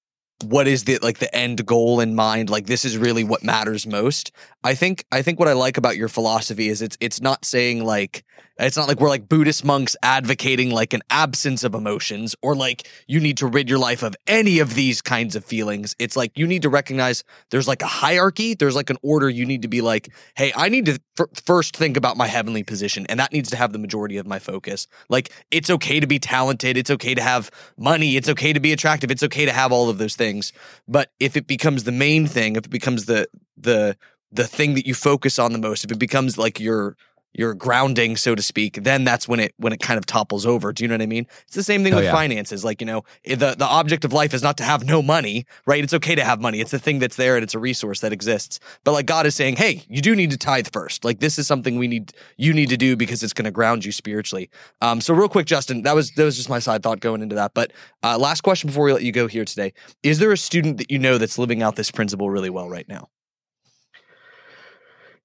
what 0.44 0.68
is 0.68 0.84
the 0.84 0.98
like 0.98 1.18
the 1.18 1.34
end 1.34 1.64
goal 1.64 2.00
in 2.00 2.14
mind 2.14 2.50
like 2.50 2.66
this 2.66 2.84
is 2.84 2.98
really 2.98 3.24
what 3.24 3.42
matters 3.42 3.86
most 3.86 4.32
i 4.64 4.74
think 4.74 5.04
i 5.12 5.22
think 5.22 5.38
what 5.38 5.48
i 5.48 5.52
like 5.52 5.76
about 5.76 5.96
your 5.96 6.08
philosophy 6.08 6.68
is 6.68 6.82
it's 6.82 6.96
it's 7.00 7.20
not 7.20 7.44
saying 7.44 7.84
like 7.84 8.24
it's 8.58 8.76
not 8.76 8.86
like 8.88 9.00
we're 9.00 9.08
like 9.08 9.28
buddhist 9.28 9.64
monks 9.64 9.96
advocating 10.02 10.70
like 10.70 10.92
an 10.92 11.02
absence 11.10 11.64
of 11.64 11.74
emotions 11.74 12.34
or 12.42 12.54
like 12.54 12.88
you 13.06 13.20
need 13.20 13.36
to 13.36 13.46
rid 13.46 13.68
your 13.68 13.78
life 13.78 14.02
of 14.02 14.14
any 14.26 14.58
of 14.58 14.74
these 14.74 15.00
kinds 15.00 15.36
of 15.36 15.44
feelings 15.44 15.94
it's 15.98 16.16
like 16.16 16.36
you 16.36 16.46
need 16.46 16.62
to 16.62 16.68
recognize 16.68 17.24
there's 17.50 17.68
like 17.68 17.82
a 17.82 17.86
hierarchy 17.86 18.54
there's 18.54 18.76
like 18.76 18.90
an 18.90 18.98
order 19.02 19.28
you 19.28 19.46
need 19.46 19.62
to 19.62 19.68
be 19.68 19.80
like 19.80 20.08
hey 20.36 20.52
i 20.56 20.68
need 20.68 20.86
to 20.86 20.98
f- 21.18 21.26
first 21.44 21.76
think 21.76 21.96
about 21.96 22.16
my 22.16 22.26
heavenly 22.26 22.62
position 22.62 23.06
and 23.08 23.20
that 23.20 23.32
needs 23.32 23.50
to 23.50 23.56
have 23.56 23.72
the 23.72 23.78
majority 23.78 24.16
of 24.16 24.26
my 24.26 24.38
focus 24.38 24.86
like 25.08 25.30
it's 25.50 25.70
okay 25.70 26.00
to 26.00 26.06
be 26.06 26.18
talented 26.18 26.76
it's 26.76 26.90
okay 26.90 27.14
to 27.14 27.22
have 27.22 27.50
money 27.78 28.16
it's 28.16 28.28
okay 28.28 28.52
to 28.52 28.60
be 28.60 28.72
attractive 28.72 29.10
it's 29.10 29.22
okay 29.22 29.44
to 29.44 29.52
have 29.52 29.72
all 29.72 29.88
of 29.88 29.98
those 29.98 30.16
things 30.16 30.24
things. 30.24 30.52
But 30.88 31.10
if 31.20 31.36
it 31.36 31.46
becomes 31.46 31.84
the 31.84 31.92
main 31.92 32.26
thing, 32.26 32.56
if 32.56 32.64
it 32.66 32.70
becomes 32.70 33.04
the 33.06 33.28
the 33.56 33.96
the 34.34 34.44
thing 34.44 34.74
that 34.74 34.86
you 34.86 34.94
focus 34.94 35.38
on 35.38 35.52
the 35.52 35.58
most, 35.58 35.84
if 35.84 35.92
it 35.92 35.98
becomes 35.98 36.36
like 36.36 36.60
your 36.60 36.96
your 37.36 37.52
grounding, 37.52 38.16
so 38.16 38.34
to 38.34 38.42
speak, 38.42 38.84
then 38.84 39.02
that's 39.02 39.26
when 39.26 39.40
it 39.40 39.54
when 39.56 39.72
it 39.72 39.80
kind 39.80 39.98
of 39.98 40.06
topples 40.06 40.46
over. 40.46 40.72
Do 40.72 40.84
you 40.84 40.88
know 40.88 40.94
what 40.94 41.02
I 41.02 41.06
mean? 41.06 41.26
It's 41.46 41.56
the 41.56 41.64
same 41.64 41.82
thing 41.82 41.92
oh, 41.92 41.96
with 41.96 42.04
yeah. 42.04 42.12
finances. 42.12 42.64
Like 42.64 42.80
you 42.80 42.86
know, 42.86 43.02
the 43.24 43.56
the 43.58 43.66
object 43.66 44.04
of 44.04 44.12
life 44.12 44.32
is 44.32 44.42
not 44.42 44.56
to 44.58 44.64
have 44.64 44.84
no 44.84 45.02
money, 45.02 45.44
right? 45.66 45.82
It's 45.82 45.92
okay 45.94 46.14
to 46.14 46.24
have 46.24 46.40
money. 46.40 46.60
It's 46.60 46.72
a 46.72 46.78
thing 46.78 47.00
that's 47.00 47.16
there 47.16 47.34
and 47.34 47.42
it's 47.42 47.54
a 47.54 47.58
resource 47.58 48.00
that 48.00 48.12
exists. 48.12 48.60
But 48.84 48.92
like 48.92 49.06
God 49.06 49.26
is 49.26 49.34
saying, 49.34 49.56
hey, 49.56 49.82
you 49.88 50.00
do 50.00 50.14
need 50.14 50.30
to 50.30 50.38
tithe 50.38 50.68
first. 50.72 51.04
Like 51.04 51.18
this 51.18 51.38
is 51.38 51.46
something 51.46 51.76
we 51.76 51.88
need 51.88 52.12
you 52.36 52.52
need 52.52 52.68
to 52.68 52.76
do 52.76 52.96
because 52.96 53.22
it's 53.22 53.32
going 53.32 53.46
to 53.46 53.50
ground 53.50 53.84
you 53.84 53.90
spiritually. 53.90 54.48
Um, 54.80 55.00
so 55.00 55.12
real 55.12 55.28
quick, 55.28 55.46
Justin, 55.46 55.82
that 55.82 55.94
was 55.96 56.12
that 56.12 56.24
was 56.24 56.36
just 56.36 56.48
my 56.48 56.60
side 56.60 56.84
thought 56.84 57.00
going 57.00 57.20
into 57.20 57.34
that. 57.34 57.52
But 57.52 57.72
uh, 58.04 58.16
last 58.16 58.42
question 58.42 58.68
before 58.68 58.84
we 58.84 58.92
let 58.92 59.02
you 59.02 59.12
go 59.12 59.26
here 59.26 59.44
today: 59.44 59.72
Is 60.04 60.20
there 60.20 60.30
a 60.30 60.38
student 60.38 60.78
that 60.78 60.90
you 60.90 61.00
know 61.00 61.18
that's 61.18 61.36
living 61.36 61.62
out 61.62 61.74
this 61.74 61.90
principle 61.90 62.30
really 62.30 62.50
well 62.50 62.68
right 62.68 62.88
now? 62.88 63.08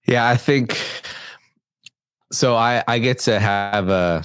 Yeah, 0.06 0.28
I 0.28 0.38
think 0.38 0.78
so 2.32 2.56
I 2.56 2.84
I 2.88 3.00
get 3.00 3.20
to 3.20 3.40
have 3.40 3.90
a 3.90 3.92
uh, 3.92 4.22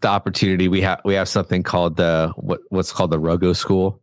the 0.00 0.08
opportunity. 0.08 0.68
We 0.68 0.80
have 0.82 1.00
we 1.04 1.14
have 1.14 1.28
something 1.28 1.62
called 1.62 1.96
the 1.96 2.32
what 2.36 2.60
what's 2.68 2.92
called 2.92 3.10
the 3.10 3.18
Rogo 3.18 3.54
School. 3.54 4.00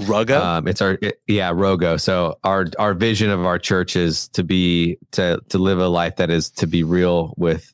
Rogo. 0.00 0.40
Um, 0.40 0.68
it's 0.68 0.82
our 0.82 0.98
it, 1.00 1.20
yeah 1.26 1.52
Rogo. 1.52 2.00
So 2.00 2.38
our 2.44 2.66
our 2.78 2.94
vision 2.94 3.30
of 3.30 3.46
our 3.46 3.58
church 3.58 3.96
is 3.96 4.28
to 4.30 4.44
be 4.44 4.98
to 5.12 5.40
to 5.48 5.58
live 5.58 5.78
a 5.78 5.88
life 5.88 6.16
that 6.16 6.30
is 6.30 6.50
to 6.50 6.66
be 6.66 6.82
real 6.82 7.34
with 7.36 7.72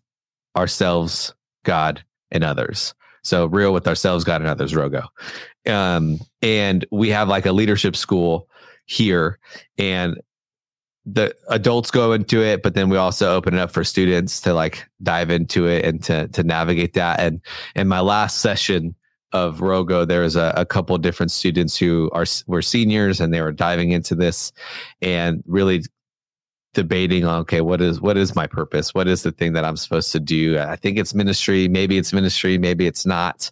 ourselves, 0.57 1.35
God, 1.65 2.05
and 2.31 2.45
others. 2.45 2.95
So 3.25 3.47
real 3.47 3.73
with 3.73 3.89
ourselves, 3.89 4.25
God, 4.25 4.41
and 4.41 4.51
others. 4.51 4.73
Rogo. 4.73 5.07
Um, 5.67 6.19
and 6.43 6.85
we 6.91 7.09
have 7.11 7.29
like 7.29 7.47
a 7.47 7.53
leadership 7.53 7.97
school 7.97 8.49
here, 8.87 9.39
and 9.79 10.21
the 11.05 11.35
adults 11.49 11.91
go 11.91 12.13
into 12.13 12.43
it, 12.43 12.63
but 12.63 12.75
then 12.75 12.89
we 12.89 12.97
also 12.97 13.35
open 13.35 13.55
it 13.55 13.61
up 13.61 13.71
for 13.71 13.83
students 13.83 14.41
to 14.43 14.55
like 14.55 14.89
dive 15.03 15.31
into 15.31 15.67
it 15.67 15.85
and 15.85 16.03
to 16.05 16.29
to 16.29 16.43
navigate 16.43 16.95
that. 16.95 17.21
And 17.21 17.41
in 17.75 17.89
my 17.89 18.01
last 18.01 18.39
session 18.39 18.95
of 19.33 19.59
Rogo, 19.59 20.07
there 20.07 20.21
was 20.21 20.37
a, 20.37 20.53
a 20.57 20.65
couple 20.65 20.97
different 20.99 21.33
students 21.33 21.77
who 21.77 22.11
are 22.13 22.27
were 22.47 22.63
seniors 22.63 23.21
and 23.21 23.33
they 23.33 23.41
were 23.41 23.53
diving 23.53 23.91
into 23.91 24.15
this 24.15 24.53
and 25.01 25.43
really 25.47 25.83
debating 26.75 27.27
on 27.27 27.41
okay 27.41 27.61
what 27.61 27.83
is 27.83 28.01
what 28.01 28.17
is 28.17 28.37
my 28.37 28.47
purpose? 28.47 28.95
What 28.95 29.09
is 29.09 29.25
the 29.25 29.33
thing 29.33 29.55
that 29.55 29.65
i'm 29.65 29.77
supposed 29.77 30.13
to 30.13 30.21
do? 30.21 30.59
I 30.59 30.77
think 30.77 30.99
it's 30.99 31.15
ministry. 31.15 31.67
Maybe 31.69 31.99
it's 31.99 32.13
ministry 32.13 32.59
maybe 32.59 32.87
it's 32.87 33.05
not. 33.05 33.51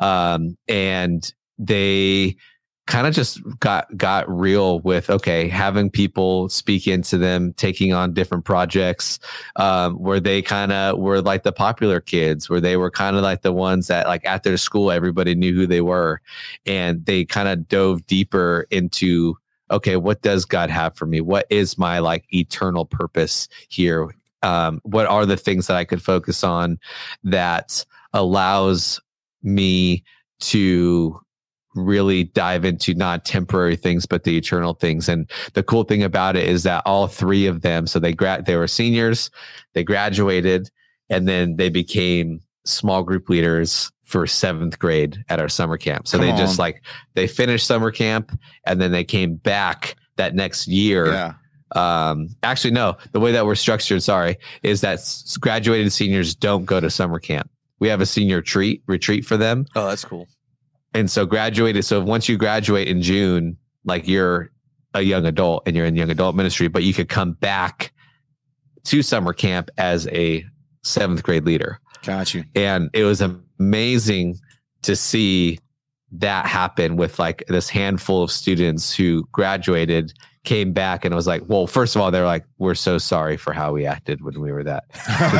Um, 0.00 0.56
and 0.66 1.30
they 1.58 2.36
kind 2.86 3.06
of 3.06 3.14
just 3.14 3.40
got 3.58 3.94
got 3.96 4.28
real 4.30 4.78
with 4.80 5.10
okay 5.10 5.48
having 5.48 5.90
people 5.90 6.48
speak 6.48 6.86
into 6.86 7.18
them 7.18 7.52
taking 7.54 7.92
on 7.92 8.14
different 8.14 8.44
projects 8.44 9.18
um, 9.56 9.94
where 9.96 10.20
they 10.20 10.40
kind 10.40 10.72
of 10.72 10.98
were 10.98 11.20
like 11.20 11.42
the 11.42 11.52
popular 11.52 12.00
kids 12.00 12.48
where 12.48 12.60
they 12.60 12.76
were 12.76 12.90
kind 12.90 13.16
of 13.16 13.22
like 13.22 13.42
the 13.42 13.52
ones 13.52 13.88
that 13.88 14.06
like 14.06 14.24
at 14.24 14.44
their 14.44 14.56
school 14.56 14.90
everybody 14.90 15.34
knew 15.34 15.54
who 15.54 15.66
they 15.66 15.80
were. 15.80 16.20
And 16.64 17.04
they 17.04 17.24
kind 17.24 17.48
of 17.48 17.68
dove 17.68 18.06
deeper 18.06 18.66
into 18.70 19.36
okay 19.70 19.96
what 19.96 20.22
does 20.22 20.44
god 20.44 20.70
have 20.70 20.96
for 20.96 21.06
me? 21.06 21.20
What 21.20 21.46
is 21.50 21.76
my 21.76 21.98
like 21.98 22.24
eternal 22.32 22.84
purpose 22.84 23.48
here? 23.68 24.14
Um, 24.42 24.80
what 24.84 25.06
are 25.06 25.26
the 25.26 25.36
things 25.36 25.66
that 25.66 25.76
i 25.76 25.84
could 25.84 26.02
focus 26.02 26.44
on 26.44 26.78
that 27.24 27.84
allows 28.12 29.00
me 29.42 30.04
to 30.38 31.20
really 31.76 32.24
dive 32.24 32.64
into 32.64 32.94
not 32.94 33.24
temporary 33.24 33.76
things 33.76 34.06
but 34.06 34.24
the 34.24 34.36
eternal 34.36 34.74
things. 34.74 35.08
And 35.08 35.30
the 35.54 35.62
cool 35.62 35.84
thing 35.84 36.02
about 36.02 36.36
it 36.36 36.48
is 36.48 36.62
that 36.64 36.82
all 36.86 37.06
three 37.06 37.46
of 37.46 37.62
them 37.62 37.86
so 37.86 37.98
they 37.98 38.12
grad 38.12 38.46
they 38.46 38.56
were 38.56 38.66
seniors 38.66 39.30
they 39.74 39.84
graduated 39.84 40.70
and 41.08 41.28
then 41.28 41.56
they 41.56 41.68
became 41.68 42.40
small 42.64 43.02
group 43.02 43.28
leaders 43.28 43.90
for 44.04 44.26
seventh 44.26 44.78
grade 44.78 45.24
at 45.28 45.40
our 45.40 45.48
summer 45.48 45.76
camp. 45.76 46.06
So 46.06 46.18
Come 46.18 46.26
they 46.26 46.32
on. 46.32 46.38
just 46.38 46.58
like 46.58 46.82
they 47.14 47.26
finished 47.26 47.66
summer 47.66 47.90
camp 47.90 48.38
and 48.64 48.80
then 48.80 48.92
they 48.92 49.04
came 49.04 49.34
back 49.34 49.96
that 50.16 50.34
next 50.34 50.66
year. 50.68 51.06
Yeah. 51.06 51.32
Um 51.74 52.28
actually 52.44 52.70
no 52.70 52.96
the 53.12 53.20
way 53.20 53.32
that 53.32 53.44
we're 53.44 53.56
structured 53.56 54.02
sorry 54.02 54.38
is 54.62 54.80
that 54.82 55.00
graduated 55.40 55.92
seniors 55.92 56.34
don't 56.34 56.64
go 56.64 56.78
to 56.78 56.88
summer 56.88 57.18
camp. 57.18 57.50
We 57.80 57.88
have 57.88 58.00
a 58.00 58.06
senior 58.06 58.40
treat 58.40 58.82
retreat 58.86 59.24
for 59.24 59.36
them. 59.36 59.66
Oh 59.74 59.88
that's 59.88 60.04
cool 60.04 60.28
and 60.96 61.10
so 61.10 61.26
graduated. 61.26 61.84
So 61.84 62.02
once 62.02 62.26
you 62.26 62.38
graduate 62.38 62.88
in 62.88 63.02
June, 63.02 63.58
like 63.84 64.08
you're 64.08 64.50
a 64.94 65.02
young 65.02 65.26
adult 65.26 65.64
and 65.66 65.76
you're 65.76 65.84
in 65.84 65.94
young 65.94 66.10
adult 66.10 66.34
ministry, 66.34 66.68
but 66.68 66.84
you 66.84 66.94
could 66.94 67.10
come 67.10 67.32
back 67.32 67.92
to 68.84 69.02
summer 69.02 69.34
camp 69.34 69.70
as 69.76 70.08
a 70.08 70.42
seventh 70.82 71.22
grade 71.22 71.44
leader. 71.44 71.80
Got 72.02 72.32
you. 72.32 72.44
And 72.54 72.88
it 72.94 73.04
was 73.04 73.20
amazing 73.20 74.38
to 74.82 74.96
see 74.96 75.58
that 76.12 76.46
happen 76.46 76.96
with 76.96 77.18
like 77.18 77.44
this 77.48 77.68
handful 77.68 78.22
of 78.22 78.30
students 78.30 78.94
who 78.94 79.28
graduated 79.32 80.14
came 80.46 80.72
back 80.72 81.04
and 81.04 81.12
it 81.12 81.16
was 81.16 81.26
like, 81.26 81.42
well, 81.48 81.66
first 81.66 81.94
of 81.94 82.00
all, 82.00 82.10
they're 82.10 82.24
like, 82.24 82.44
we're 82.58 82.74
so 82.74 82.96
sorry 82.96 83.36
for 83.36 83.52
how 83.52 83.72
we 83.72 83.84
acted 83.84 84.22
when 84.22 84.40
we 84.40 84.50
were 84.50 84.64
that. 84.64 84.84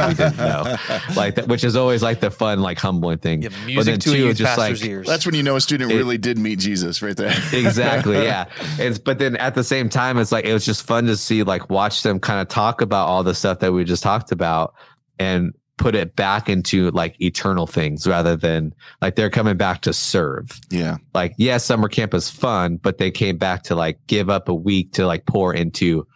we 0.08 0.14
didn't 0.14 0.36
know. 0.36 0.76
like 1.16 1.36
that, 1.36 1.48
which 1.48 1.64
is 1.64 1.76
always 1.76 2.02
like 2.02 2.20
the 2.20 2.30
fun, 2.30 2.60
like 2.60 2.78
humbling 2.78 3.18
thing. 3.18 3.42
Yeah, 3.42 3.48
music 3.64 3.76
but 3.76 3.86
then 3.86 4.00
to 4.00 4.10
two, 4.10 4.34
just 4.34 4.58
like, 4.58 4.84
ears. 4.84 5.06
That's 5.06 5.24
when 5.24 5.34
you 5.34 5.42
know 5.42 5.56
a 5.56 5.60
student 5.60 5.92
it, 5.92 5.96
really 5.96 6.18
did 6.18 6.36
meet 6.38 6.58
Jesus 6.58 7.00
right 7.00 7.16
there. 7.16 7.34
exactly. 7.52 8.22
Yeah. 8.22 8.46
It's, 8.78 8.98
but 8.98 9.18
then 9.18 9.36
at 9.36 9.54
the 9.54 9.64
same 9.64 9.88
time, 9.88 10.18
it's 10.18 10.32
like, 10.32 10.44
it 10.44 10.52
was 10.52 10.66
just 10.66 10.86
fun 10.86 11.06
to 11.06 11.16
see, 11.16 11.42
like, 11.44 11.70
watch 11.70 12.02
them 12.02 12.20
kind 12.20 12.40
of 12.40 12.48
talk 12.48 12.82
about 12.82 13.08
all 13.08 13.22
the 13.22 13.34
stuff 13.34 13.60
that 13.60 13.72
we 13.72 13.84
just 13.84 14.02
talked 14.02 14.32
about 14.32 14.74
and 15.18 15.54
put 15.78 15.94
it 15.94 16.16
back 16.16 16.48
into 16.48 16.90
like 16.92 17.20
eternal 17.20 17.66
things 17.66 18.06
rather 18.06 18.36
than 18.36 18.74
like 19.02 19.14
they're 19.14 19.30
coming 19.30 19.56
back 19.56 19.82
to 19.82 19.92
serve. 19.92 20.58
Yeah. 20.70 20.96
Like, 21.14 21.32
yes, 21.32 21.38
yeah, 21.38 21.56
summer 21.58 21.88
camp 21.88 22.14
is 22.14 22.30
fun, 22.30 22.76
but 22.76 22.98
they 22.98 23.10
came 23.10 23.36
back 23.36 23.62
to 23.64 23.74
like 23.74 23.98
give 24.06 24.30
up 24.30 24.48
a 24.48 24.54
week 24.54 24.92
to 24.92 25.06
like 25.06 25.26
pour 25.26 25.52
into 25.52 26.06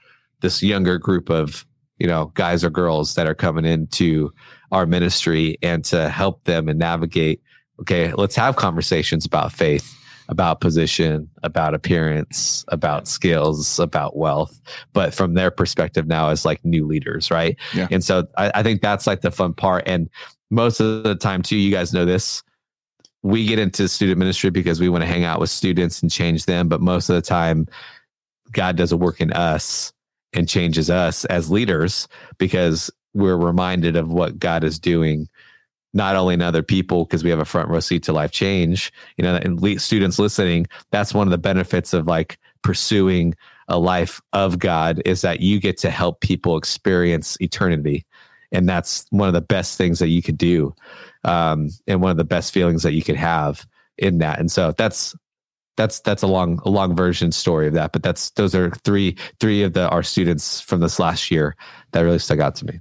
this 0.40 0.62
younger 0.62 0.98
group 0.98 1.28
of, 1.30 1.66
you 1.98 2.06
know, 2.06 2.32
guys 2.34 2.64
or 2.64 2.70
girls 2.70 3.14
that 3.14 3.26
are 3.26 3.34
coming 3.34 3.66
into 3.66 4.32
our 4.72 4.86
ministry 4.86 5.58
and 5.62 5.84
to 5.86 6.08
help 6.08 6.44
them 6.44 6.68
and 6.68 6.78
navigate. 6.78 7.42
Okay, 7.80 8.12
let's 8.14 8.36
have 8.36 8.56
conversations 8.56 9.26
about 9.26 9.52
faith 9.52 9.99
about 10.30 10.60
position, 10.60 11.28
about 11.42 11.74
appearance, 11.74 12.64
about 12.68 13.08
skills, 13.08 13.80
about 13.80 14.16
wealth, 14.16 14.60
but 14.92 15.12
from 15.12 15.34
their 15.34 15.50
perspective 15.50 16.06
now 16.06 16.28
as 16.28 16.44
like 16.44 16.64
new 16.64 16.86
leaders, 16.86 17.32
right? 17.32 17.56
Yeah. 17.74 17.88
And 17.90 18.02
so 18.02 18.28
I, 18.38 18.52
I 18.54 18.62
think 18.62 18.80
that's 18.80 19.08
like 19.08 19.22
the 19.22 19.32
fun 19.32 19.54
part. 19.54 19.82
And 19.86 20.08
most 20.50 20.78
of 20.78 21.02
the 21.02 21.16
time, 21.16 21.42
too, 21.42 21.56
you 21.56 21.72
guys 21.72 21.92
know 21.92 22.04
this. 22.04 22.44
We 23.22 23.44
get 23.44 23.58
into 23.58 23.88
student 23.88 24.18
ministry 24.18 24.50
because 24.50 24.80
we 24.80 24.88
want 24.88 25.02
to 25.02 25.08
hang 25.08 25.24
out 25.24 25.40
with 25.40 25.50
students 25.50 26.00
and 26.00 26.10
change 26.10 26.46
them. 26.46 26.68
But 26.68 26.80
most 26.80 27.08
of 27.08 27.16
the 27.16 27.22
time, 27.22 27.66
God 28.52 28.76
does 28.76 28.92
a 28.92 28.96
work 28.96 29.20
in 29.20 29.32
us 29.32 29.92
and 30.32 30.48
changes 30.48 30.90
us 30.90 31.24
as 31.24 31.50
leaders 31.50 32.06
because 32.38 32.88
we're 33.14 33.36
reminded 33.36 33.96
of 33.96 34.12
what 34.12 34.38
God 34.38 34.62
is 34.62 34.78
doing 34.78 35.28
not 35.92 36.16
only 36.16 36.35
in 36.35 36.42
other 36.42 36.62
people 36.62 37.05
because 37.05 37.24
we 37.24 37.31
have 37.31 37.40
a 37.40 37.44
front 37.44 37.68
row 37.68 37.81
seat 37.81 38.03
to 38.03 38.12
life 38.12 38.31
change 38.31 38.92
you 39.16 39.24
know 39.24 39.37
and 39.37 39.81
students 39.81 40.18
listening 40.18 40.66
that's 40.90 41.14
one 41.14 41.26
of 41.26 41.31
the 41.33 41.38
benefits 41.38 41.92
of 41.92 42.07
like 42.07 42.38
pursuing 42.62 43.35
a 43.70 43.79
life 43.79 44.20
of 44.33 44.59
God 44.59 45.00
is 45.07 45.22
that 45.22 45.40
you 45.40 45.61
get 45.61 45.79
to 45.79 45.90
help 45.90 46.20
people 46.20 46.57
experience 46.57 47.40
eternity. 47.40 48.05
And 48.53 48.68
that's 48.68 49.07
one 49.11 49.29
of 49.29 49.35
the 49.35 49.40
best 49.40 49.79
things 49.79 50.00
that 50.00 50.09
you 50.09 50.22
could 50.22 50.37
do. 50.37 50.74
Um, 51.22 51.68
and 51.87 52.03
one 52.03 52.11
of 52.11 52.16
the 52.16 52.24
best 52.24 52.53
feelings 52.53 52.83
that 52.83 52.92
you 52.92 53.03
could 53.03 53.16
have 53.16 53.64
in 53.96 54.18
that. 54.18 54.40
And 54.40 54.50
so 54.50 54.72
that's 54.76 55.14
that's 55.76 56.00
that's 56.00 56.22
a 56.22 56.26
long 56.26 56.61
a 56.64 56.68
long 56.68 56.96
version 56.96 57.31
story 57.31 57.68
of 57.68 57.74
that. 57.74 57.92
But 57.92 58.03
that's 58.03 58.31
those 58.31 58.57
are 58.57 58.70
three 58.85 59.16
three 59.38 59.62
of 59.62 59.72
the 59.72 59.88
our 59.88 60.03
students 60.03 60.61
from 60.61 60.81
this 60.81 60.98
last 60.98 61.31
year 61.31 61.55
that 61.92 62.00
really 62.00 62.18
stuck 62.18 62.40
out 62.40 62.57
to 62.57 62.66
me. 62.66 62.81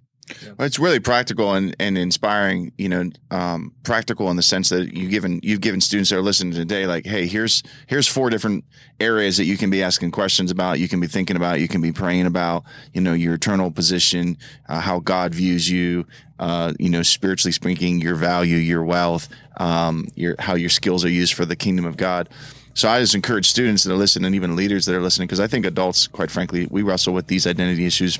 Well, 0.57 0.65
it's 0.65 0.79
really 0.79 0.99
practical 0.99 1.53
and, 1.53 1.75
and 1.79 1.97
inspiring, 1.97 2.71
you 2.77 2.89
know, 2.89 3.09
um, 3.31 3.73
practical 3.83 4.29
in 4.29 4.35
the 4.35 4.43
sense 4.43 4.69
that 4.69 4.93
you've 4.93 5.11
given 5.11 5.39
you've 5.43 5.61
given 5.61 5.81
students 5.81 6.09
that 6.09 6.17
are 6.17 6.21
listening 6.21 6.53
today, 6.53 6.85
like, 6.85 7.05
hey, 7.05 7.27
here's 7.27 7.63
here's 7.87 8.07
four 8.07 8.29
different 8.29 8.65
areas 8.99 9.37
that 9.37 9.45
you 9.45 9.57
can 9.57 9.69
be 9.69 9.81
asking 9.83 10.11
questions 10.11 10.51
about, 10.51 10.79
you 10.79 10.87
can 10.87 10.99
be 10.99 11.07
thinking 11.07 11.35
about, 11.35 11.59
you 11.59 11.67
can 11.67 11.81
be 11.81 11.91
praying 11.91 12.25
about, 12.25 12.63
you 12.93 13.01
know, 13.01 13.13
your 13.13 13.35
eternal 13.35 13.71
position, 13.71 14.37
uh, 14.67 14.79
how 14.79 14.99
God 14.99 15.33
views 15.33 15.69
you, 15.69 16.05
uh, 16.39 16.73
you 16.79 16.89
know, 16.89 17.01
spiritually 17.01 17.51
speaking, 17.51 17.99
your 17.99 18.15
value, 18.15 18.57
your 18.57 18.83
wealth, 18.83 19.29
um, 19.57 20.07
your 20.15 20.35
how 20.39 20.55
your 20.55 20.69
skills 20.69 21.03
are 21.05 21.09
used 21.09 21.33
for 21.33 21.45
the 21.45 21.55
kingdom 21.55 21.85
of 21.85 21.97
God. 21.97 22.29
So 22.75 22.87
I 22.87 23.01
just 23.01 23.15
encourage 23.15 23.49
students 23.49 23.83
that 23.83 23.91
are 23.91 23.97
listening, 23.97 24.27
and 24.27 24.35
even 24.35 24.55
leaders 24.55 24.85
that 24.85 24.95
are 24.95 25.01
listening, 25.01 25.27
because 25.27 25.39
I 25.39 25.47
think 25.47 25.65
adults, 25.65 26.07
quite 26.07 26.31
frankly, 26.31 26.67
we 26.69 26.81
wrestle 26.81 27.13
with 27.13 27.27
these 27.27 27.45
identity 27.45 27.85
issues 27.85 28.19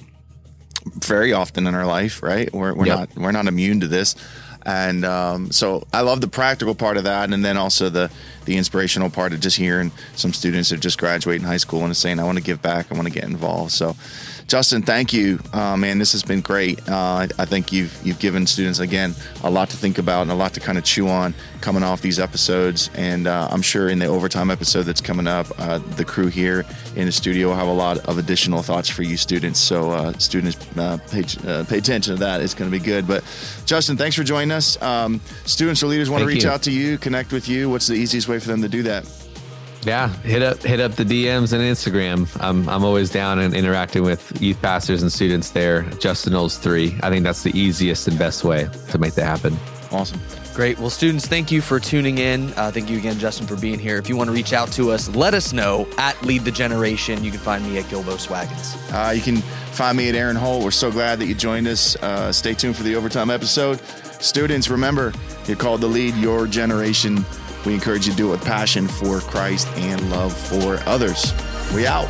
very 0.85 1.33
often 1.33 1.67
in 1.67 1.75
our 1.75 1.85
life, 1.85 2.23
right? 2.23 2.51
We're, 2.53 2.73
we're 2.73 2.87
yep. 2.87 2.99
not 3.15 3.15
we're 3.15 3.31
not 3.31 3.47
immune 3.47 3.81
to 3.81 3.87
this, 3.87 4.15
and 4.65 5.05
um, 5.05 5.51
so 5.51 5.85
I 5.93 6.01
love 6.01 6.21
the 6.21 6.27
practical 6.27 6.75
part 6.75 6.97
of 6.97 7.05
that, 7.05 7.31
and 7.31 7.43
then 7.43 7.57
also 7.57 7.89
the 7.89 8.11
the 8.45 8.57
inspirational 8.57 9.09
part 9.09 9.33
of 9.33 9.39
just 9.39 9.57
hearing 9.57 9.91
some 10.15 10.33
students 10.33 10.69
that 10.69 10.79
just 10.79 10.97
graduating 10.97 11.45
high 11.45 11.57
school 11.57 11.83
and 11.83 11.95
saying, 11.95 12.19
"I 12.19 12.23
want 12.23 12.37
to 12.37 12.43
give 12.43 12.61
back, 12.61 12.91
I 12.91 12.95
want 12.95 13.07
to 13.07 13.13
get 13.13 13.23
involved." 13.23 13.71
So 13.71 13.95
Justin, 14.49 14.81
thank 14.81 15.13
you, 15.13 15.37
uh, 15.53 15.77
man. 15.77 15.99
This 15.99 16.11
has 16.13 16.23
been 16.23 16.41
great. 16.41 16.79
Uh, 16.89 16.95
I, 16.95 17.27
I, 17.37 17.45
think 17.45 17.71
you've 17.71 17.95
you've 18.03 18.17
given 18.17 18.47
students 18.47 18.79
again 18.79 19.13
a 19.43 19.49
lot 19.49 19.69
to 19.69 19.77
think 19.77 19.99
about 19.99 20.23
and 20.23 20.31
a 20.31 20.33
lot 20.33 20.55
to 20.55 20.59
kind 20.59 20.79
of 20.79 20.83
chew 20.83 21.07
on 21.07 21.35
coming 21.61 21.83
off 21.83 22.01
these 22.01 22.17
episodes. 22.17 22.89
And 22.95 23.27
uh, 23.27 23.47
I'm 23.51 23.61
sure 23.61 23.89
in 23.89 23.99
the 23.99 24.07
overtime 24.07 24.49
episode 24.49 24.83
that's 24.83 25.01
coming 25.01 25.27
up, 25.27 25.45
uh, 25.59 25.77
the 25.77 26.03
crew 26.03 26.29
here 26.29 26.65
in 26.95 27.05
the 27.05 27.11
studio 27.11 27.49
will 27.49 27.55
have 27.57 27.67
a 27.67 27.71
lot 27.71 27.99
of 28.07 28.17
additional 28.17 28.63
thoughts 28.63 28.89
for 28.89 29.03
you 29.03 29.17
students. 29.17 29.59
So 29.59 29.91
uh, 29.91 30.13
students, 30.13 30.57
uh, 30.75 30.97
pay 31.11 31.21
pay 31.65 31.77
attention 31.77 32.15
to 32.15 32.19
that. 32.21 32.41
It's 32.41 32.55
going 32.55 32.71
to 32.71 32.75
be 32.75 32.83
good. 32.83 33.07
But 33.07 33.23
Justin, 33.67 33.97
thanks 33.97 34.15
for 34.15 34.23
joining 34.23 34.51
us. 34.51 34.81
Um, 34.81 35.21
students 35.45 35.83
or 35.83 35.85
leaders 35.85 36.09
want 36.09 36.21
to 36.21 36.27
reach 36.27 36.45
you. 36.45 36.49
out 36.49 36.63
to 36.63 36.71
you, 36.71 36.97
connect 36.97 37.31
with 37.33 37.47
you. 37.47 37.69
What's 37.69 37.85
the 37.85 37.93
easiest 37.93 38.27
way 38.27 38.39
for 38.39 38.47
them 38.47 38.63
to 38.63 38.67
do 38.67 38.81
that? 38.81 39.05
Yeah, 39.83 40.09
hit 40.23 40.41
up 40.41 40.61
hit 40.61 40.79
up 40.79 40.93
the 40.93 41.05
DMs 41.05 41.53
and 41.53 41.61
Instagram. 41.61 42.27
I'm 42.41 42.67
I'm 42.67 42.83
always 42.83 43.09
down 43.09 43.39
and 43.39 43.53
interacting 43.53 44.03
with 44.03 44.41
youth 44.41 44.61
pastors 44.61 45.01
and 45.01 45.11
students 45.11 45.51
there. 45.51 45.83
Justin 45.99 46.33
Knowles 46.33 46.57
three. 46.57 46.97
I 47.01 47.09
think 47.09 47.23
that's 47.23 47.43
the 47.43 47.57
easiest 47.57 48.07
and 48.07 48.19
best 48.19 48.43
way 48.43 48.67
to 48.89 48.97
make 48.97 49.13
that 49.13 49.25
happen. 49.25 49.57
Awesome. 49.91 50.19
Great. 50.53 50.77
Well, 50.77 50.89
students, 50.89 51.25
thank 51.25 51.51
you 51.51 51.61
for 51.61 51.79
tuning 51.79 52.17
in. 52.17 52.51
Uh, 52.57 52.69
thank 52.69 52.89
you 52.89 52.97
again, 52.97 53.17
Justin, 53.17 53.47
for 53.47 53.55
being 53.55 53.79
here. 53.79 53.97
If 53.97 54.09
you 54.09 54.17
want 54.17 54.27
to 54.27 54.33
reach 54.33 54.51
out 54.51 54.69
to 54.73 54.91
us, 54.91 55.07
let 55.15 55.33
us 55.33 55.53
know 55.53 55.87
at 55.97 56.21
Lead 56.21 56.43
the 56.43 56.51
Generation. 56.51 57.23
You 57.23 57.31
can 57.31 57.39
find 57.39 57.63
me 57.63 57.77
at 57.77 57.85
Gilbo 57.85 58.17
Swaggins. 58.17 58.75
Uh, 58.93 59.11
you 59.11 59.21
can 59.21 59.37
find 59.37 59.97
me 59.97 60.09
at 60.09 60.15
Eran 60.15 60.35
Holt. 60.35 60.63
We're 60.63 60.71
so 60.71 60.91
glad 60.91 61.19
that 61.19 61.27
you 61.27 61.33
joined 61.33 61.67
us. 61.67 61.95
Uh, 61.97 62.33
stay 62.33 62.53
tuned 62.53 62.75
for 62.75 62.83
the 62.83 62.95
overtime 62.95 63.29
episode. 63.29 63.79
Students, 64.21 64.69
remember, 64.69 65.13
you're 65.47 65.55
called 65.55 65.79
to 65.79 65.87
lead 65.87 66.13
your 66.15 66.45
generation 66.45 67.23
we 67.65 67.73
encourage 67.73 68.05
you 68.05 68.11
to 68.11 68.17
do 68.17 68.27
it 68.29 68.31
with 68.31 68.45
passion 68.45 68.87
for 68.87 69.19
Christ 69.19 69.67
and 69.75 70.09
love 70.09 70.35
for 70.35 70.77
others. 70.87 71.33
We 71.73 71.85
out. 71.85 72.09